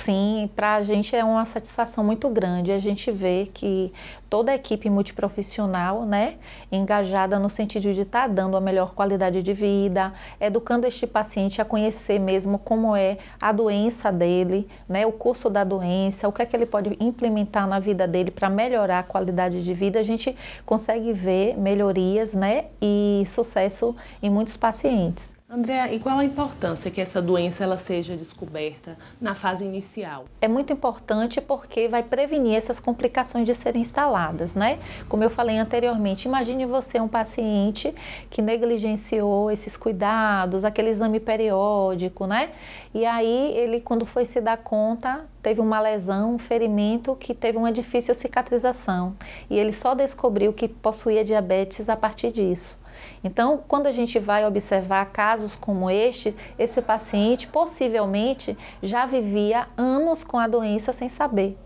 Sim, 0.05 0.47
para 0.55 0.75
a 0.75 0.83
gente 0.83 1.15
é 1.15 1.23
uma 1.23 1.43
satisfação 1.47 2.03
muito 2.03 2.29
grande. 2.29 2.71
A 2.71 2.77
gente 2.77 3.09
vê 3.09 3.49
que 3.51 3.91
toda 4.33 4.51
a 4.51 4.55
equipe 4.55 4.89
multiprofissional, 4.89 6.07
né, 6.07 6.37
engajada 6.71 7.37
no 7.37 7.51
sentido 7.51 7.93
de 7.93 8.01
estar 8.01 8.21
tá 8.21 8.27
dando 8.27 8.57
a 8.57 8.59
melhor 8.59 8.95
qualidade 8.95 9.43
de 9.43 9.53
vida, 9.53 10.11
educando 10.41 10.87
este 10.87 11.05
paciente 11.05 11.61
a 11.61 11.65
conhecer 11.65 12.17
mesmo 12.17 12.57
como 12.57 12.95
é 12.95 13.19
a 13.39 13.51
doença 13.51 14.11
dele, 14.11 14.67
né, 14.89 15.05
o 15.05 15.11
curso 15.11 15.51
da 15.51 15.63
doença, 15.63 16.27
o 16.27 16.31
que 16.31 16.41
é 16.41 16.47
que 16.47 16.55
ele 16.55 16.65
pode 16.65 16.97
implementar 16.99 17.67
na 17.67 17.77
vida 17.77 18.07
dele 18.07 18.31
para 18.31 18.49
melhorar 18.49 18.97
a 18.97 19.03
qualidade 19.03 19.63
de 19.63 19.71
vida, 19.71 19.99
a 19.99 20.03
gente 20.03 20.35
consegue 20.65 21.13
ver 21.13 21.55
melhorias, 21.55 22.33
né, 22.33 22.65
e 22.81 23.25
sucesso 23.27 23.95
em 24.19 24.31
muitos 24.31 24.57
pacientes. 24.57 25.31
Andréa, 25.53 25.93
e 25.93 25.99
qual 25.99 26.17
a 26.17 26.25
importância 26.25 26.89
que 26.89 26.99
essa 26.99 27.21
doença 27.21 27.63
ela 27.63 27.77
seja 27.77 28.17
descoberta 28.17 28.97
na 29.21 29.35
fase 29.35 29.63
inicial? 29.63 30.25
É 30.41 30.47
muito 30.47 30.73
importante 30.73 31.39
porque 31.39 31.87
vai 31.87 32.01
prevenir 32.01 32.55
essas 32.55 32.79
complicações 32.79 33.45
de 33.45 33.53
serem 33.53 33.83
instaladas, 33.83 34.55
né? 34.55 34.79
Como 35.07 35.23
eu 35.23 35.29
falei 35.29 35.59
anteriormente, 35.59 36.27
imagine 36.27 36.65
você 36.65 36.99
um 36.99 37.07
paciente 37.07 37.93
que 38.31 38.41
negligenciou 38.41 39.51
esses 39.51 39.77
cuidados, 39.77 40.63
aquele 40.63 40.89
exame 40.89 41.19
periódico, 41.19 42.25
né? 42.25 42.49
E 42.91 43.05
aí 43.05 43.55
ele, 43.55 43.79
quando 43.79 44.07
foi 44.07 44.25
se 44.25 44.41
dar 44.41 44.57
conta, 44.57 45.23
teve 45.43 45.61
uma 45.61 45.79
lesão, 45.79 46.33
um 46.33 46.39
ferimento 46.39 47.15
que 47.15 47.35
teve 47.35 47.59
uma 47.59 47.71
difícil 47.71 48.15
cicatrização. 48.15 49.15
E 49.51 49.59
ele 49.59 49.71
só 49.71 49.93
descobriu 49.93 50.51
que 50.51 50.67
possuía 50.67 51.23
diabetes 51.23 51.89
a 51.89 51.95
partir 51.95 52.31
disso. 52.31 52.81
Então, 53.23 53.63
quando 53.67 53.87
a 53.87 53.91
gente 53.91 54.19
vai 54.19 54.45
observar 54.45 55.05
casos 55.11 55.55
como 55.55 55.89
este, 55.89 56.35
esse 56.57 56.81
paciente 56.81 57.47
possivelmente 57.47 58.57
já 58.81 59.05
vivia 59.05 59.67
anos 59.77 60.23
com 60.23 60.37
a 60.37 60.47
doença 60.47 60.93
sem 60.93 61.09
saber. 61.09 61.57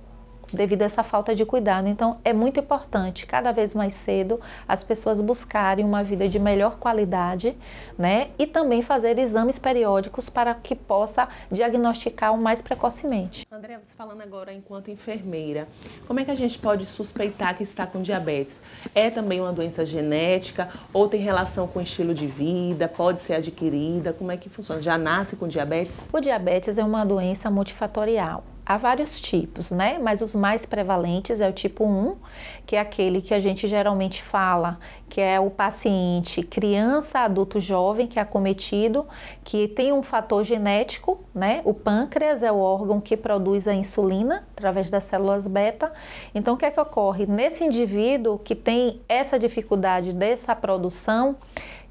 Devido 0.51 0.81
a 0.81 0.85
essa 0.85 1.03
falta 1.03 1.35
de 1.35 1.45
cuidado. 1.45 1.87
Então, 1.87 2.17
é 2.23 2.33
muito 2.33 2.59
importante, 2.59 3.25
cada 3.25 3.51
vez 3.51 3.73
mais 3.73 3.93
cedo, 3.93 4.39
as 4.67 4.83
pessoas 4.83 5.19
buscarem 5.21 5.83
uma 5.85 6.03
vida 6.03 6.27
de 6.27 6.39
melhor 6.39 6.77
qualidade, 6.77 7.55
né? 7.97 8.29
E 8.37 8.47
também 8.47 8.81
fazer 8.81 9.17
exames 9.19 9.59
periódicos 9.59 10.29
para 10.29 10.53
que 10.53 10.75
possa 10.75 11.27
diagnosticar 11.51 12.33
o 12.33 12.37
mais 12.37 12.61
precocemente. 12.61 13.45
André, 13.51 13.77
você 13.81 13.95
falando 13.95 14.21
agora 14.21 14.53
enquanto 14.53 14.91
enfermeira, 14.91 15.67
como 16.07 16.19
é 16.19 16.25
que 16.25 16.31
a 16.31 16.35
gente 16.35 16.57
pode 16.59 16.85
suspeitar 16.85 17.55
que 17.55 17.63
está 17.63 17.85
com 17.85 18.01
diabetes? 18.01 18.61
É 18.93 19.09
também 19.09 19.41
uma 19.41 19.53
doença 19.53 19.85
genética 19.85 20.69
ou 20.93 21.07
tem 21.07 21.21
relação 21.21 21.67
com 21.67 21.81
estilo 21.81 22.13
de 22.13 22.27
vida? 22.27 22.87
Pode 22.87 23.19
ser 23.19 23.33
adquirida? 23.33 24.13
Como 24.13 24.31
é 24.31 24.37
que 24.37 24.49
funciona? 24.49 24.81
Já 24.81 24.97
nasce 24.97 25.35
com 25.35 25.47
diabetes? 25.47 26.07
O 26.11 26.19
diabetes 26.19 26.77
é 26.77 26.83
uma 26.83 27.05
doença 27.05 27.49
multifatorial. 27.49 28.43
Há 28.69 28.75
vários 28.75 29.21
tipos, 29.21 29.71
né? 29.71 29.97
Mas 29.97 30.21
os 30.21 30.35
mais 30.35 30.65
prevalentes 30.65 31.39
é 31.39 31.47
o 31.47 31.53
tipo 31.53 31.85
1, 31.85 32.17
que 32.65 32.75
é 32.75 32.79
aquele 32.81 33.21
que 33.21 33.33
a 33.33 33.39
gente 33.39 33.65
geralmente 33.65 34.21
fala, 34.21 34.77
que 35.07 35.21
é 35.21 35.39
o 35.39 35.49
paciente 35.49 36.43
criança, 36.43 37.19
adulto 37.19 37.61
jovem 37.61 38.07
que 38.07 38.19
é 38.19 38.21
acometido, 38.21 39.07
que 39.41 39.69
tem 39.69 39.93
um 39.93 40.03
fator 40.03 40.43
genético, 40.43 41.23
né? 41.33 41.61
O 41.63 41.73
pâncreas 41.73 42.43
é 42.43 42.51
o 42.51 42.57
órgão 42.57 42.99
que 42.99 43.15
produz 43.15 43.69
a 43.69 43.73
insulina 43.73 44.45
através 44.51 44.89
das 44.89 45.05
células 45.05 45.47
beta. 45.47 45.93
Então, 46.35 46.55
o 46.55 46.57
que 46.57 46.65
é 46.65 46.71
que 46.71 46.81
ocorre? 46.81 47.25
Nesse 47.25 47.63
indivíduo 47.63 48.37
que 48.37 48.53
tem 48.53 48.99
essa 49.07 49.39
dificuldade 49.39 50.11
dessa 50.11 50.53
produção, 50.53 51.37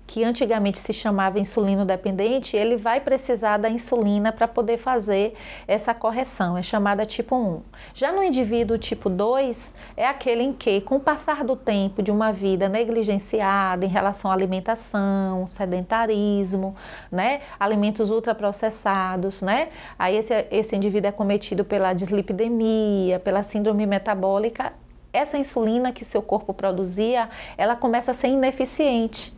que 0.06 0.22
antigamente 0.22 0.78
se 0.78 0.92
chamava 0.92 1.40
insulino 1.40 1.84
dependente, 1.84 2.56
ele 2.56 2.76
vai 2.76 3.00
precisar 3.00 3.56
da 3.56 3.68
insulina 3.68 4.32
para 4.32 4.46
poder 4.46 4.78
fazer 4.78 5.34
essa 5.66 5.92
correção, 5.92 6.56
é 6.56 6.62
chamada 6.62 7.04
tipo 7.04 7.34
1. 7.34 7.62
Já 7.94 8.12
no 8.12 8.22
indivíduo 8.22 8.78
tipo 8.78 9.10
2, 9.10 9.74
é 9.96 10.06
aquele 10.06 10.42
em 10.42 10.52
que, 10.52 10.80
com 10.80 10.96
o 10.96 11.00
passar 11.00 11.42
do 11.42 11.56
tempo 11.56 12.02
de 12.02 12.10
uma 12.10 12.32
vida 12.32 12.68
negligenciada 12.68 13.84
em 13.84 13.88
relação 13.88 14.30
à 14.30 14.34
alimentação, 14.34 15.46
sedentarismo, 15.48 16.76
né, 17.10 17.40
alimentos 17.58 18.10
ultraprocessados, 18.10 19.42
né, 19.42 19.68
aí 19.98 20.16
esse, 20.16 20.46
esse 20.50 20.76
indivíduo 20.76 21.08
é 21.08 21.12
cometido 21.12 21.64
pela 21.64 21.92
dislipidemia, 21.92 23.18
pela 23.18 23.42
síndrome 23.42 23.86
metabólica, 23.86 24.72
essa 25.12 25.38
insulina 25.38 25.92
que 25.92 26.04
seu 26.04 26.22
corpo 26.22 26.52
produzia, 26.52 27.28
ela 27.56 27.74
começa 27.74 28.10
a 28.10 28.14
ser 28.14 28.28
ineficiente. 28.28 29.36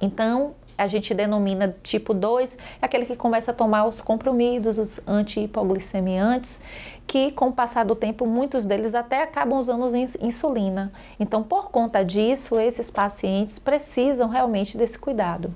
Então, 0.00 0.54
a 0.76 0.86
gente 0.88 1.14
denomina 1.14 1.74
tipo 1.82 2.12
2, 2.12 2.56
é 2.82 2.84
aquele 2.84 3.06
que 3.06 3.16
começa 3.16 3.50
a 3.50 3.54
tomar 3.54 3.86
os 3.86 4.00
comprimidos, 4.00 4.78
os 4.78 5.00
anti-hipoglicemiantes, 5.06 6.60
que 7.06 7.30
com 7.32 7.48
o 7.48 7.52
passar 7.52 7.84
do 7.84 7.94
tempo, 7.94 8.26
muitos 8.26 8.66
deles 8.66 8.94
até 8.94 9.22
acabam 9.22 9.58
usando 9.58 9.86
insulina. 10.20 10.92
Então, 11.18 11.42
por 11.42 11.70
conta 11.70 12.04
disso, 12.04 12.58
esses 12.58 12.90
pacientes 12.90 13.58
precisam 13.58 14.28
realmente 14.28 14.76
desse 14.76 14.98
cuidado. 14.98 15.52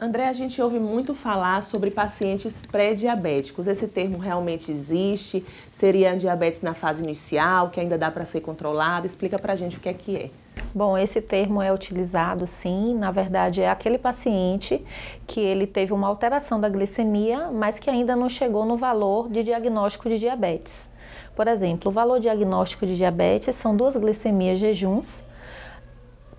André, 0.00 0.28
a 0.28 0.32
gente 0.32 0.62
ouve 0.62 0.78
muito 0.78 1.12
falar 1.12 1.60
sobre 1.60 1.90
pacientes 1.90 2.64
pré-diabéticos. 2.64 3.66
Esse 3.66 3.88
termo 3.88 4.16
realmente 4.16 4.70
existe? 4.70 5.44
Seria 5.72 6.16
diabetes 6.16 6.62
na 6.62 6.72
fase 6.72 7.02
inicial, 7.02 7.70
que 7.70 7.80
ainda 7.80 7.98
dá 7.98 8.08
para 8.08 8.24
ser 8.24 8.40
controlado? 8.40 9.08
Explica 9.08 9.40
para 9.40 9.54
a 9.54 9.56
gente 9.56 9.76
o 9.76 9.80
que 9.80 9.88
é 9.88 9.92
que 9.92 10.16
é. 10.16 10.30
Bom, 10.74 10.96
esse 10.96 11.20
termo 11.20 11.62
é 11.62 11.72
utilizado 11.72 12.46
sim, 12.46 12.94
na 12.94 13.10
verdade 13.10 13.60
é 13.60 13.70
aquele 13.70 13.98
paciente 13.98 14.84
que 15.26 15.40
ele 15.40 15.66
teve 15.66 15.92
uma 15.92 16.06
alteração 16.06 16.60
da 16.60 16.68
glicemia, 16.68 17.50
mas 17.50 17.78
que 17.78 17.90
ainda 17.90 18.14
não 18.14 18.28
chegou 18.28 18.64
no 18.64 18.76
valor 18.76 19.28
de 19.28 19.42
diagnóstico 19.42 20.08
de 20.08 20.18
diabetes. 20.18 20.90
Por 21.34 21.48
exemplo, 21.48 21.90
o 21.90 21.94
valor 21.94 22.20
diagnóstico 22.20 22.86
de 22.86 22.96
diabetes 22.96 23.56
são 23.56 23.76
duas 23.76 23.94
glicemias 23.96 24.58
jejuns 24.58 25.24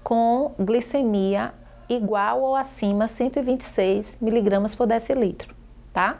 com 0.03 0.53
glicemia 0.59 1.53
igual 1.89 2.41
ou 2.41 2.55
acima 2.55 3.07
126 3.07 4.17
miligramas 4.21 4.75
por 4.75 4.85
decilitro, 4.85 5.55
tá? 5.91 6.19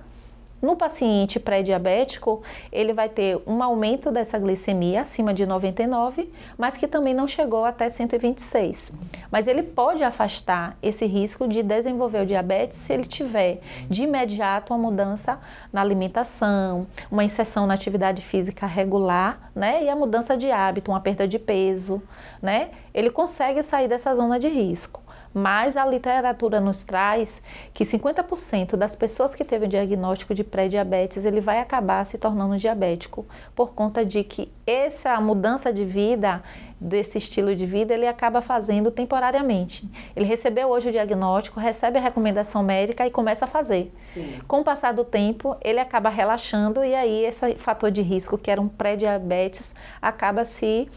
No 0.62 0.76
paciente 0.76 1.40
pré-diabético, 1.40 2.44
ele 2.70 2.92
vai 2.92 3.08
ter 3.08 3.42
um 3.48 3.64
aumento 3.64 4.12
dessa 4.12 4.38
glicemia 4.38 5.02
acima 5.02 5.34
de 5.34 5.46
99, 5.46 6.30
mas 6.58 6.76
que 6.76 6.86
também 6.86 7.14
não 7.14 7.28
chegou 7.28 7.64
até 7.64 7.90
126. 7.90 8.92
Mas 9.32 9.48
ele 9.48 9.64
pode 9.64 10.04
afastar 10.04 10.78
esse 10.84 11.06
risco 11.06 11.48
de 11.48 11.64
desenvolver 11.64 12.24
o 12.24 12.26
diabetes 12.26 12.78
se 12.80 12.92
ele 12.92 13.06
tiver 13.06 13.62
de 13.90 14.04
imediato 14.04 14.74
uma 14.74 14.90
mudança 14.90 15.40
na 15.72 15.80
alimentação, 15.80 16.86
uma 17.10 17.24
inserção 17.24 17.66
na 17.66 17.74
atividade 17.74 18.22
física 18.22 18.66
regular, 18.66 19.52
né? 19.56 19.86
E 19.86 19.90
a 19.90 19.96
mudança 19.96 20.36
de 20.36 20.52
hábito, 20.52 20.92
uma 20.92 21.00
perda 21.00 21.26
de 21.26 21.40
peso, 21.40 22.02
né? 22.42 22.72
Ele 22.94 23.10
consegue 23.10 23.64
sair 23.64 23.88
dessa 23.88 24.14
zona 24.14 24.38
de 24.38 24.50
risco 24.50 25.02
mas 25.34 25.78
a 25.78 25.86
literatura 25.86 26.60
nos 26.60 26.84
traz 26.84 27.42
que 27.74 27.84
50% 27.84 28.76
das 28.76 28.96
pessoas 28.96 29.36
que 29.36 29.44
teve 29.44 29.66
o 29.66 29.68
diagnóstico 29.68 30.34
de 30.34 30.44
pré-diabetes, 30.44 31.24
ele 31.24 31.42
vai 31.42 31.60
acabar 31.60 32.06
se 32.06 32.18
tornando 32.18 32.58
diabético, 32.58 33.26
por 33.56 33.74
conta 33.74 34.06
de 34.06 34.24
que 34.24 34.52
essa 34.66 35.20
mudança 35.20 35.72
de 35.72 35.86
vida, 35.86 36.42
desse 36.80 37.18
estilo 37.18 37.56
de 37.56 37.66
vida, 37.66 37.94
ele 37.94 38.08
acaba 38.08 38.42
fazendo 38.42 38.90
temporariamente. 38.90 39.90
Ele 40.16 40.26
recebeu 40.26 40.70
hoje 40.70 40.90
o 40.90 40.92
diagnóstico, 40.92 41.60
recebe 41.60 42.00
a 42.00 42.02
recomendação 42.02 42.64
médica 42.64 43.06
e 43.06 43.12
começa 43.12 43.46
a 43.46 43.48
fazer. 43.48 43.92
Sim. 44.06 44.40
Com 44.48 44.62
o 44.62 44.64
passar 44.64 44.94
do 44.94 45.04
tempo, 45.04 45.58
ele 45.62 45.80
acaba 45.80 46.10
relaxando 46.10 46.84
e 46.84 46.96
aí 46.96 47.26
esse 47.26 47.56
fator 47.56 47.92
de 47.92 48.02
risco, 48.02 48.38
que 48.38 48.50
era 48.50 48.62
um 48.62 48.70
pré-diabetes, 48.70 49.74
acaba 50.02 50.46
se 50.46 50.90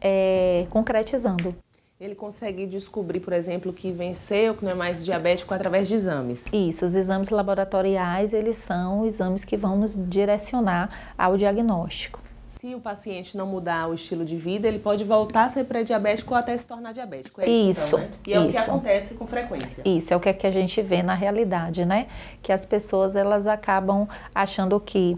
é, 0.00 0.66
concretizando 0.70 1.54
ele 1.98 2.14
consegue 2.14 2.66
descobrir, 2.66 3.20
por 3.20 3.32
exemplo, 3.32 3.72
que 3.72 3.90
venceu, 3.90 4.54
que 4.54 4.62
não 4.62 4.72
é 4.72 4.74
mais 4.74 5.02
diabético 5.02 5.54
através 5.54 5.88
de 5.88 5.94
exames. 5.94 6.46
Isso, 6.52 6.84
os 6.84 6.94
exames 6.94 7.30
laboratoriais, 7.30 8.34
eles 8.34 8.58
são 8.58 9.06
exames 9.06 9.44
que 9.44 9.56
vão 9.56 9.78
nos 9.78 9.94
direcionar 10.08 11.14
ao 11.16 11.38
diagnóstico. 11.38 12.20
Se 12.50 12.74
o 12.74 12.80
paciente 12.80 13.36
não 13.36 13.46
mudar 13.46 13.88
o 13.88 13.94
estilo 13.94 14.24
de 14.24 14.36
vida, 14.36 14.66
ele 14.68 14.78
pode 14.78 15.04
voltar 15.04 15.44
a 15.44 15.50
ser 15.50 15.64
pré-diabético 15.64 16.32
ou 16.34 16.38
até 16.38 16.56
se 16.56 16.66
tornar 16.66 16.92
diabético. 16.92 17.40
É 17.40 17.48
isso, 17.48 17.80
isso 17.80 17.96
então, 17.96 17.98
né? 17.98 18.10
E 18.26 18.32
é 18.32 18.38
isso. 18.38 18.48
o 18.48 18.50
que 18.50 18.58
acontece 18.58 19.14
com 19.14 19.26
frequência. 19.26 19.82
Isso, 19.84 20.12
é 20.12 20.16
o 20.16 20.20
que, 20.20 20.28
é 20.28 20.32
que 20.34 20.46
a 20.46 20.50
gente 20.50 20.80
vê 20.82 21.02
na 21.02 21.14
realidade, 21.14 21.84
né? 21.84 22.08
Que 22.42 22.52
as 22.52 22.64
pessoas, 22.64 23.16
elas 23.16 23.46
acabam 23.46 24.06
achando 24.34 24.78
que 24.80 25.16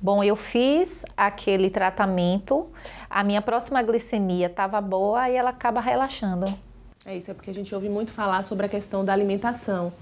Bom, 0.00 0.22
eu 0.22 0.36
fiz 0.36 1.04
aquele 1.16 1.70
tratamento, 1.70 2.68
a 3.08 3.24
minha 3.24 3.40
próxima 3.40 3.82
glicemia 3.82 4.46
estava 4.46 4.80
boa 4.80 5.28
e 5.30 5.36
ela 5.36 5.50
acaba 5.50 5.80
relaxando. 5.80 6.46
É 7.04 7.16
isso, 7.16 7.30
é 7.30 7.34
porque 7.34 7.50
a 7.50 7.54
gente 7.54 7.74
ouve 7.74 7.88
muito 7.88 8.10
falar 8.10 8.42
sobre 8.42 8.66
a 8.66 8.68
questão 8.68 9.04
da 9.04 9.12
alimentação, 9.12 9.92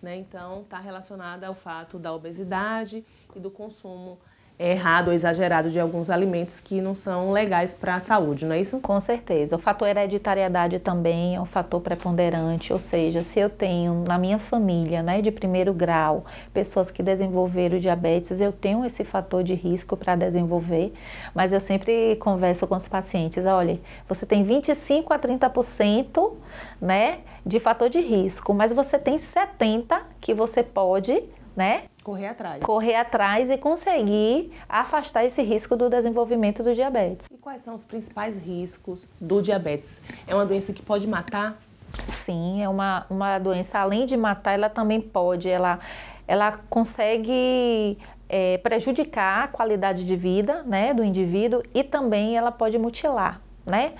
né? 0.00 0.16
Então, 0.16 0.60
está 0.60 0.78
relacionada 0.78 1.46
ao 1.46 1.54
fato 1.54 1.98
da 1.98 2.12
obesidade 2.12 3.04
e 3.34 3.40
do 3.40 3.50
consumo 3.50 4.18
errado 4.60 5.08
ou 5.08 5.14
exagerado 5.14 5.70
de 5.70 5.80
alguns 5.80 6.10
alimentos 6.10 6.60
que 6.60 6.82
não 6.82 6.94
são 6.94 7.32
legais 7.32 7.74
para 7.74 7.94
a 7.94 8.00
saúde, 8.00 8.44
não 8.44 8.54
é 8.54 8.60
isso? 8.60 8.78
Com 8.80 9.00
certeza. 9.00 9.56
O 9.56 9.58
fator 9.58 9.88
hereditariedade 9.88 10.78
também 10.78 11.36
é 11.36 11.40
um 11.40 11.46
fator 11.46 11.80
preponderante, 11.80 12.70
ou 12.70 12.78
seja, 12.78 13.22
se 13.22 13.40
eu 13.40 13.48
tenho 13.48 14.04
na 14.06 14.18
minha 14.18 14.38
família, 14.38 15.02
né, 15.02 15.22
de 15.22 15.30
primeiro 15.30 15.72
grau, 15.72 16.26
pessoas 16.52 16.90
que 16.90 17.02
desenvolveram 17.02 17.78
diabetes, 17.78 18.38
eu 18.38 18.52
tenho 18.52 18.84
esse 18.84 19.02
fator 19.02 19.42
de 19.42 19.54
risco 19.54 19.96
para 19.96 20.14
desenvolver, 20.14 20.92
mas 21.34 21.54
eu 21.54 21.60
sempre 21.60 22.16
converso 22.16 22.66
com 22.66 22.76
os 22.76 22.86
pacientes, 22.86 23.46
olha, 23.46 23.80
você 24.06 24.26
tem 24.26 24.44
25 24.44 25.14
a 25.14 25.18
30%, 25.18 26.32
né, 26.78 27.20
de 27.46 27.58
fator 27.58 27.88
de 27.88 28.00
risco, 28.00 28.52
mas 28.52 28.72
você 28.72 28.98
tem 28.98 29.18
70 29.18 30.02
que 30.20 30.34
você 30.34 30.62
pode 30.62 31.22
né? 31.60 31.82
Correr 32.02 32.28
atrás. 32.28 32.62
Correr 32.62 32.94
atrás 32.94 33.50
e 33.50 33.58
conseguir 33.58 34.50
afastar 34.66 35.26
esse 35.26 35.42
risco 35.42 35.76
do 35.76 35.90
desenvolvimento 35.90 36.62
do 36.62 36.74
diabetes. 36.74 37.26
E 37.30 37.36
quais 37.36 37.60
são 37.60 37.74
os 37.74 37.84
principais 37.84 38.38
riscos 38.38 39.12
do 39.20 39.42
diabetes? 39.42 40.00
É 40.26 40.34
uma 40.34 40.46
doença 40.46 40.72
que 40.72 40.80
pode 40.80 41.06
matar? 41.06 41.60
Sim, 42.06 42.62
é 42.62 42.68
uma, 42.68 43.04
uma 43.10 43.38
doença, 43.38 43.78
além 43.78 44.06
de 44.06 44.16
matar, 44.16 44.54
ela 44.54 44.70
também 44.70 45.02
pode, 45.02 45.50
ela, 45.50 45.80
ela 46.26 46.58
consegue 46.70 47.98
é, 48.26 48.56
prejudicar 48.58 49.44
a 49.44 49.48
qualidade 49.48 50.04
de 50.04 50.16
vida 50.16 50.62
né, 50.62 50.94
do 50.94 51.04
indivíduo 51.04 51.62
e 51.74 51.84
também 51.84 52.38
ela 52.38 52.50
pode 52.50 52.78
mutilar 52.78 53.42
né? 53.70 53.92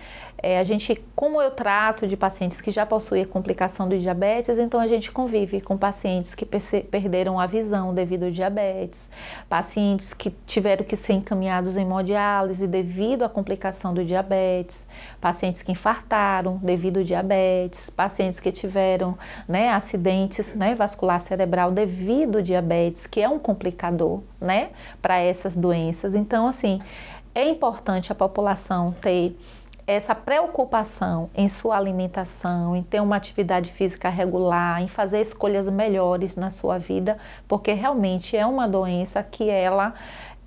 É, 0.43 0.59
a 0.59 0.65
gente, 0.65 0.99
como 1.15 1.41
eu 1.41 1.51
trato 1.51 2.07
de 2.07 2.17
pacientes 2.17 2.63
que 2.63 2.71
já 2.71 2.87
possuem 2.87 3.27
complicação 3.27 3.87
do 3.87 3.99
diabetes, 3.99 4.59
então 4.59 4.81
a 4.81 4.87
gente 4.87 5.13
convive 5.13 5.61
com 5.61 5.77
pacientes 5.77 6.35
que 6.35 6.47
perderam 6.47 7.39
a 7.39 7.47
visão 7.47 7.93
devido 7.93 8.25
ao 8.25 8.31
diabetes, 8.31 9.09
pacientes 9.51 10.15
que 10.15 10.31
tiveram 10.47 10.83
que 10.83 10.97
ser 10.97 11.13
encaminhados 11.13 11.77
em 11.77 11.83
hemodiálise 11.83 12.67
devido 12.67 13.23
à 13.23 13.29
complicação 13.29 13.93
do 13.93 14.03
diabetes, 14.03 14.87
pacientes 15.21 15.63
que 15.63 15.73
infartaram 15.73 16.59
devido 16.63 17.01
ao 17.01 17.05
diabetes, 17.05 17.91
pacientes 17.91 18.41
que 18.41 18.51
tiveram 18.51 19.19
né, 19.47 19.69
acidentes 19.69 20.55
né, 20.55 20.75
vascular 20.75 21.21
cerebral 21.21 21.71
devido 21.71 22.37
ao 22.39 22.43
diabetes, 22.43 23.07
que 23.07 23.21
é 23.21 23.29
um 23.29 23.39
complicador 23.39 24.23
né, 24.41 24.71
para 25.03 25.19
essas 25.19 25.55
doenças. 25.55 26.15
Então, 26.15 26.47
assim, 26.47 26.81
É 27.33 27.49
importante 27.49 28.11
a 28.11 28.15
população 28.15 28.93
ter 29.01 29.37
essa 29.95 30.15
preocupação 30.15 31.31
em 31.35 31.49
sua 31.49 31.77
alimentação, 31.77 32.77
em 32.77 32.83
ter 32.83 33.01
uma 33.01 33.17
atividade 33.17 33.73
física 33.73 34.09
regular, 34.09 34.83
em 34.83 34.89
fazer 34.89 35.21
escolhas 35.21 35.69
melhores 35.69 36.37
na 36.37 36.51
sua 36.51 36.79
vida, 36.79 37.19
porque 37.49 37.73
realmente 37.73 38.37
é 38.37 38.47
uma 38.47 38.69
doença 38.69 39.23
que 39.23 39.49
ela 39.49 39.95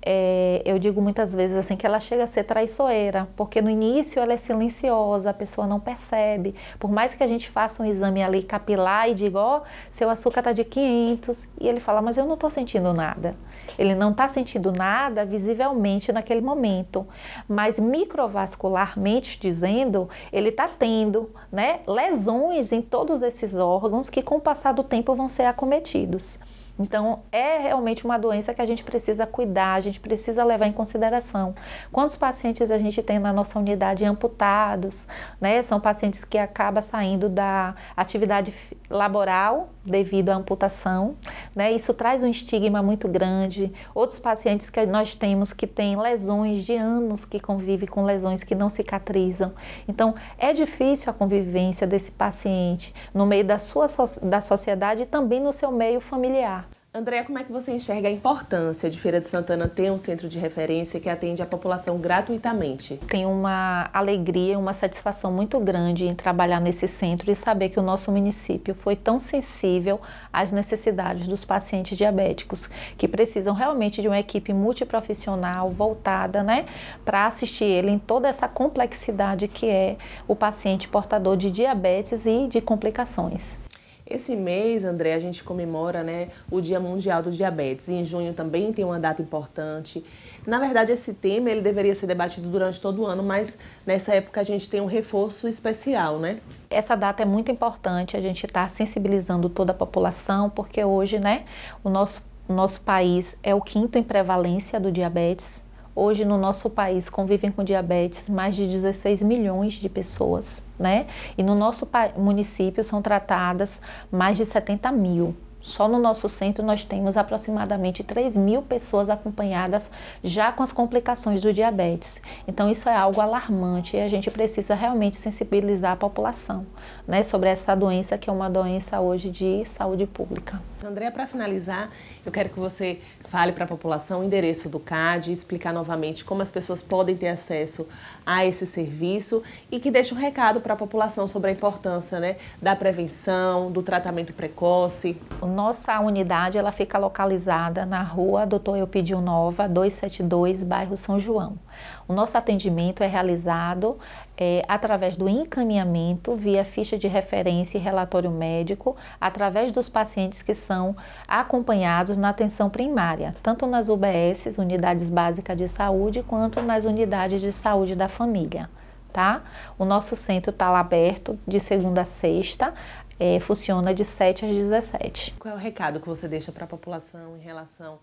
é, 0.06 0.60
eu 0.66 0.78
digo 0.78 1.00
muitas 1.00 1.34
vezes 1.34 1.56
assim 1.56 1.76
que 1.76 1.86
ela 1.86 1.98
chega 1.98 2.24
a 2.24 2.26
ser 2.26 2.44
traiçoeira, 2.44 3.26
porque 3.36 3.62
no 3.62 3.70
início 3.70 4.20
ela 4.20 4.34
é 4.34 4.36
silenciosa, 4.36 5.30
a 5.30 5.34
pessoa 5.34 5.66
não 5.66 5.80
percebe. 5.80 6.54
Por 6.78 6.90
mais 6.90 7.14
que 7.14 7.22
a 7.22 7.26
gente 7.26 7.48
faça 7.48 7.82
um 7.82 7.86
exame 7.86 8.22
ali 8.22 8.42
capilar 8.42 9.08
e 9.08 9.14
diga, 9.14 9.38
ó, 9.38 9.58
oh, 9.58 9.62
seu 9.90 10.10
açúcar 10.10 10.40
está 10.40 10.52
de 10.52 10.62
500, 10.62 11.48
e 11.58 11.66
ele 11.66 11.80
fala, 11.80 12.02
mas 12.02 12.18
eu 12.18 12.26
não 12.26 12.34
estou 12.34 12.50
sentindo 12.50 12.92
nada. 12.92 13.34
Ele 13.78 13.94
não 13.94 14.10
está 14.10 14.28
sentindo 14.28 14.72
nada 14.72 15.24
visivelmente 15.24 16.12
naquele 16.12 16.40
momento, 16.40 17.06
mas 17.48 17.78
microvascularmente 17.78 19.38
dizendo, 19.40 20.08
ele 20.32 20.50
está 20.50 20.68
tendo 20.68 21.30
né, 21.50 21.80
lesões 21.86 22.72
em 22.72 22.82
todos 22.82 23.22
esses 23.22 23.56
órgãos 23.56 24.08
que 24.08 24.22
com 24.22 24.36
o 24.36 24.40
passar 24.40 24.72
do 24.72 24.82
tempo 24.82 25.14
vão 25.14 25.28
ser 25.28 25.44
acometidos. 25.44 26.38
Então, 26.78 27.22
é 27.30 27.58
realmente 27.58 28.04
uma 28.04 28.18
doença 28.18 28.52
que 28.52 28.60
a 28.60 28.66
gente 28.66 28.82
precisa 28.82 29.26
cuidar, 29.26 29.74
a 29.74 29.80
gente 29.80 30.00
precisa 30.00 30.44
levar 30.44 30.66
em 30.66 30.72
consideração. 30.72 31.54
Quantos 31.92 32.16
pacientes 32.16 32.70
a 32.70 32.78
gente 32.78 33.00
tem 33.02 33.18
na 33.18 33.32
nossa 33.32 33.58
unidade 33.58 34.04
amputados, 34.04 35.06
né? 35.40 35.62
São 35.62 35.80
pacientes 35.80 36.24
que 36.24 36.36
acabam 36.36 36.82
saindo 36.82 37.28
da 37.28 37.74
atividade 37.96 38.52
laboral 38.90 39.70
devido 39.84 40.30
à 40.30 40.34
amputação, 40.34 41.14
né? 41.54 41.70
Isso 41.72 41.94
traz 41.94 42.24
um 42.24 42.28
estigma 42.28 42.82
muito 42.82 43.06
grande. 43.06 43.72
Outros 43.94 44.18
pacientes 44.18 44.68
que 44.68 44.84
nós 44.84 45.14
temos 45.14 45.52
que 45.52 45.66
têm 45.66 45.96
lesões 45.96 46.64
de 46.64 46.74
anos 46.74 47.24
que 47.24 47.38
convivem 47.38 47.88
com 47.88 48.02
lesões 48.02 48.42
que 48.42 48.54
não 48.54 48.68
cicatrizam. 48.68 49.52
Então, 49.86 50.14
é 50.38 50.52
difícil 50.52 51.08
a 51.10 51.14
convivência 51.14 51.86
desse 51.86 52.10
paciente 52.10 52.92
no 53.12 53.26
meio 53.26 53.44
da 53.44 53.58
sua 53.60 53.86
da 54.22 54.40
sociedade 54.40 55.02
e 55.02 55.06
também 55.06 55.40
no 55.40 55.52
seu 55.52 55.70
meio 55.70 56.00
familiar. 56.00 56.63
Andréa, 56.96 57.24
como 57.24 57.36
é 57.36 57.42
que 57.42 57.50
você 57.50 57.72
enxerga 57.72 58.06
a 58.06 58.12
importância 58.12 58.88
de 58.88 58.96
Feira 58.96 59.18
de 59.18 59.26
Santana 59.26 59.66
ter 59.66 59.90
um 59.90 59.98
centro 59.98 60.28
de 60.28 60.38
referência 60.38 61.00
que 61.00 61.08
atende 61.08 61.42
a 61.42 61.46
população 61.46 61.98
gratuitamente? 61.98 63.00
Tenho 63.08 63.30
uma 63.30 63.90
alegria, 63.92 64.56
uma 64.56 64.72
satisfação 64.72 65.32
muito 65.32 65.58
grande 65.58 66.06
em 66.06 66.14
trabalhar 66.14 66.60
nesse 66.60 66.86
centro 66.86 67.32
e 67.32 67.34
saber 67.34 67.70
que 67.70 67.80
o 67.80 67.82
nosso 67.82 68.12
município 68.12 68.76
foi 68.76 68.94
tão 68.94 69.18
sensível 69.18 70.00
às 70.32 70.52
necessidades 70.52 71.26
dos 71.26 71.44
pacientes 71.44 71.98
diabéticos, 71.98 72.70
que 72.96 73.08
precisam 73.08 73.54
realmente 73.54 74.00
de 74.00 74.06
uma 74.06 74.20
equipe 74.20 74.52
multiprofissional 74.52 75.72
voltada, 75.72 76.44
né, 76.44 76.64
para 77.04 77.26
assistir 77.26 77.64
ele 77.64 77.90
em 77.90 77.98
toda 77.98 78.28
essa 78.28 78.46
complexidade 78.46 79.48
que 79.48 79.66
é 79.66 79.96
o 80.28 80.36
paciente 80.36 80.86
portador 80.86 81.36
de 81.36 81.50
diabetes 81.50 82.24
e 82.24 82.46
de 82.46 82.60
complicações. 82.60 83.63
Esse 84.06 84.36
mês, 84.36 84.84
André, 84.84 85.14
a 85.14 85.18
gente 85.18 85.42
comemora 85.42 86.02
né, 86.02 86.28
o 86.50 86.60
Dia 86.60 86.78
Mundial 86.78 87.22
do 87.22 87.30
Diabetes. 87.30 87.88
E 87.88 87.94
em 87.94 88.04
junho 88.04 88.34
também 88.34 88.70
tem 88.70 88.84
uma 88.84 89.00
data 89.00 89.22
importante. 89.22 90.04
Na 90.46 90.58
verdade, 90.58 90.92
esse 90.92 91.14
tema 91.14 91.48
ele 91.48 91.62
deveria 91.62 91.94
ser 91.94 92.06
debatido 92.06 92.46
durante 92.50 92.78
todo 92.78 93.00
o 93.00 93.06
ano, 93.06 93.22
mas 93.22 93.56
nessa 93.86 94.14
época 94.14 94.42
a 94.42 94.44
gente 94.44 94.68
tem 94.68 94.78
um 94.78 94.86
reforço 94.86 95.48
especial, 95.48 96.18
né? 96.18 96.38
Essa 96.68 96.94
data 96.94 97.22
é 97.22 97.24
muito 97.24 97.50
importante, 97.50 98.14
a 98.14 98.20
gente 98.20 98.44
está 98.44 98.68
sensibilizando 98.68 99.48
toda 99.48 99.72
a 99.72 99.74
população, 99.74 100.50
porque 100.50 100.84
hoje, 100.84 101.18
né, 101.18 101.46
o 101.82 101.88
nosso, 101.88 102.22
o 102.46 102.52
nosso 102.52 102.82
país 102.82 103.34
é 103.42 103.54
o 103.54 103.60
quinto 103.62 103.96
em 103.96 104.02
prevalência 104.02 104.78
do 104.78 104.92
diabetes. 104.92 105.63
Hoje 105.96 106.24
no 106.24 106.36
nosso 106.36 106.68
país 106.68 107.08
convivem 107.08 107.52
com 107.52 107.62
diabetes 107.62 108.28
mais 108.28 108.56
de 108.56 108.66
16 108.66 109.22
milhões 109.22 109.74
de 109.74 109.88
pessoas, 109.88 110.66
né? 110.76 111.06
E 111.38 111.42
no 111.42 111.54
nosso 111.54 111.88
município 112.16 112.84
são 112.84 113.00
tratadas 113.00 113.80
mais 114.10 114.36
de 114.36 114.44
70 114.44 114.90
mil. 114.90 115.36
Só 115.64 115.88
no 115.88 115.98
nosso 115.98 116.28
centro 116.28 116.62
nós 116.62 116.84
temos 116.84 117.16
aproximadamente 117.16 118.04
3 118.04 118.36
mil 118.36 118.60
pessoas 118.60 119.08
acompanhadas 119.08 119.90
já 120.22 120.52
com 120.52 120.62
as 120.62 120.70
complicações 120.70 121.40
do 121.40 121.54
diabetes. 121.54 122.20
Então 122.46 122.70
isso 122.70 122.86
é 122.86 122.94
algo 122.94 123.18
alarmante 123.18 123.96
e 123.96 124.00
a 124.00 124.06
gente 124.06 124.30
precisa 124.30 124.74
realmente 124.74 125.16
sensibilizar 125.16 125.92
a 125.92 125.96
população 125.96 126.66
né, 127.08 127.22
sobre 127.22 127.48
essa 127.48 127.74
doença 127.74 128.18
que 128.18 128.28
é 128.28 128.32
uma 128.32 128.50
doença 128.50 129.00
hoje 129.00 129.30
de 129.30 129.64
saúde 129.64 130.06
pública. 130.06 130.60
Andréa, 130.84 131.10
para 131.10 131.26
finalizar, 131.26 131.90
eu 132.26 132.30
quero 132.30 132.50
que 132.50 132.60
você 132.60 132.98
fale 133.26 133.52
para 133.52 133.64
a 133.64 133.68
população 133.68 134.20
o 134.20 134.24
endereço 134.24 134.68
do 134.68 134.78
CAD, 134.78 135.32
explicar 135.32 135.72
novamente 135.72 136.26
como 136.26 136.42
as 136.42 136.52
pessoas 136.52 136.82
podem 136.82 137.16
ter 137.16 137.28
acesso 137.28 137.88
a 138.26 138.44
esse 138.44 138.66
serviço 138.66 139.42
e 139.70 139.78
que 139.78 139.90
deixe 139.90 140.14
um 140.14 140.16
recado 140.16 140.60
para 140.60 140.74
a 140.74 140.76
população 140.76 141.26
sobre 141.26 141.50
a 141.50 141.52
importância 141.52 142.18
né, 142.18 142.36
da 142.60 142.74
prevenção, 142.74 143.70
do 143.70 143.82
tratamento 143.82 144.32
precoce. 144.32 145.16
Nossa 145.42 145.98
unidade 146.00 146.58
ela 146.58 146.72
fica 146.72 146.98
localizada 146.98 147.84
na 147.84 148.02
rua 148.02 148.46
Doutor 148.46 148.78
Eupidio 148.78 149.20
Nova, 149.20 149.68
272, 149.68 150.62
bairro 150.62 150.96
São 150.96 151.18
João. 151.18 151.58
O 152.06 152.12
nosso 152.12 152.36
atendimento 152.36 153.02
é 153.02 153.06
realizado 153.06 153.98
é, 154.36 154.64
através 154.66 155.16
do 155.16 155.28
encaminhamento 155.28 156.34
via 156.34 156.64
ficha 156.64 156.98
de 156.98 157.06
referência 157.06 157.78
e 157.78 157.80
relatório 157.80 158.30
médico, 158.30 158.96
através 159.20 159.72
dos 159.72 159.88
pacientes 159.88 160.42
que 160.42 160.54
são 160.54 160.96
acompanhados 161.26 162.16
na 162.16 162.30
atenção 162.30 162.68
primária, 162.68 163.34
tanto 163.42 163.66
nas 163.66 163.88
UBS, 163.88 164.58
unidades 164.58 165.10
básicas 165.10 165.56
de 165.56 165.68
saúde, 165.68 166.22
quanto 166.22 166.60
nas 166.60 166.84
unidades 166.84 167.40
de 167.40 167.52
saúde 167.52 167.94
da 167.94 168.08
família. 168.08 168.68
Tá? 169.12 169.42
O 169.78 169.84
nosso 169.84 170.16
centro 170.16 170.50
está 170.50 170.76
aberto 170.76 171.38
de 171.46 171.60
segunda 171.60 172.00
a 172.00 172.04
sexta, 172.04 172.74
é, 173.18 173.38
funciona 173.38 173.94
de 173.94 174.04
7 174.04 174.44
às 174.44 174.50
17. 174.50 175.34
Qual 175.38 175.54
é 175.54 175.56
o 175.56 175.60
recado 175.60 176.00
que 176.00 176.08
você 176.08 176.26
deixa 176.26 176.50
para 176.50 176.64
a 176.64 176.66
população 176.66 177.36
em 177.36 177.40
relação 177.40 178.00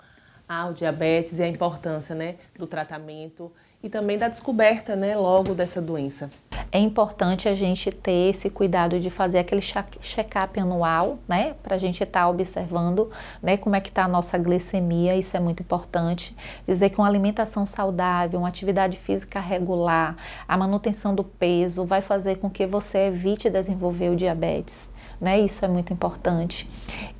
ao 0.48 0.74
diabetes 0.74 1.39
e 1.39 1.44
a 1.44 1.48
importância 1.48 2.15
né, 2.15 2.36
do 2.58 2.67
tratamento 2.67 3.52
e 3.84 3.89
também 3.89 4.17
da 4.17 4.28
descoberta 4.28 4.96
né, 4.96 5.15
logo 5.15 5.54
dessa 5.54 5.82
doença? 5.82 6.30
É 6.74 6.80
importante 6.80 7.50
a 7.50 7.56
gente 7.56 7.91
ter 7.91 8.30
esse 8.30 8.50
cuidado 8.50 8.98
de 8.98 9.10
fazer 9.10 9.39
aquele 9.39 9.62
check-up 9.62 10.58
anual, 10.58 11.20
né? 11.28 11.54
Para 11.62 11.76
a 11.76 11.78
gente 11.78 12.02
estar 12.02 12.22
tá 12.22 12.30
observando 12.30 13.12
né, 13.44 13.58
como 13.58 13.76
é 13.76 13.82
que 13.82 13.89
está 13.89 14.06
a 14.06 14.08
nossa 14.08 14.38
glicemia, 14.38 15.17
isso 15.17 15.36
é 15.36 15.39
muito 15.39 15.62
importante. 15.62 16.34
Dizer 16.65 16.89
que 16.89 16.98
uma 16.98 17.08
alimentação 17.08 17.65
saudável, 17.65 18.39
uma 18.39 18.48
atividade 18.48 18.98
física 18.98 19.39
regular, 19.41 20.15
a 20.48 20.58
manutenção 20.58 21.13
do 21.13 21.26
peso 21.26 21.84
vai 21.84 22.02
fazer 22.02 22.38
com 22.38 22.50
que 22.50 22.65
você 22.65 23.08
evite 23.08 23.50
desenvolver 23.50 24.10
o 24.10 24.15
diabetes. 24.15 24.89
Né, 25.20 25.39
isso 25.41 25.63
é 25.63 25.67
muito 25.67 25.91
importante. 25.91 26.70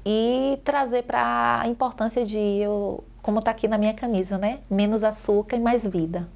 E 0.06 0.60
trazer 0.64 1.04
para 1.04 1.60
a 1.62 1.68
importância 1.68 2.26
de, 2.26 2.40
eu, 2.40 3.04
como 3.22 3.40
está 3.40 3.52
aqui 3.52 3.68
na 3.68 3.78
minha 3.78 3.94
camisa, 3.94 4.38
né? 4.38 4.60
Menos 4.70 5.04
açúcar 5.04 5.58
e 5.58 5.60
mais 5.60 5.86
vida. 5.86 6.28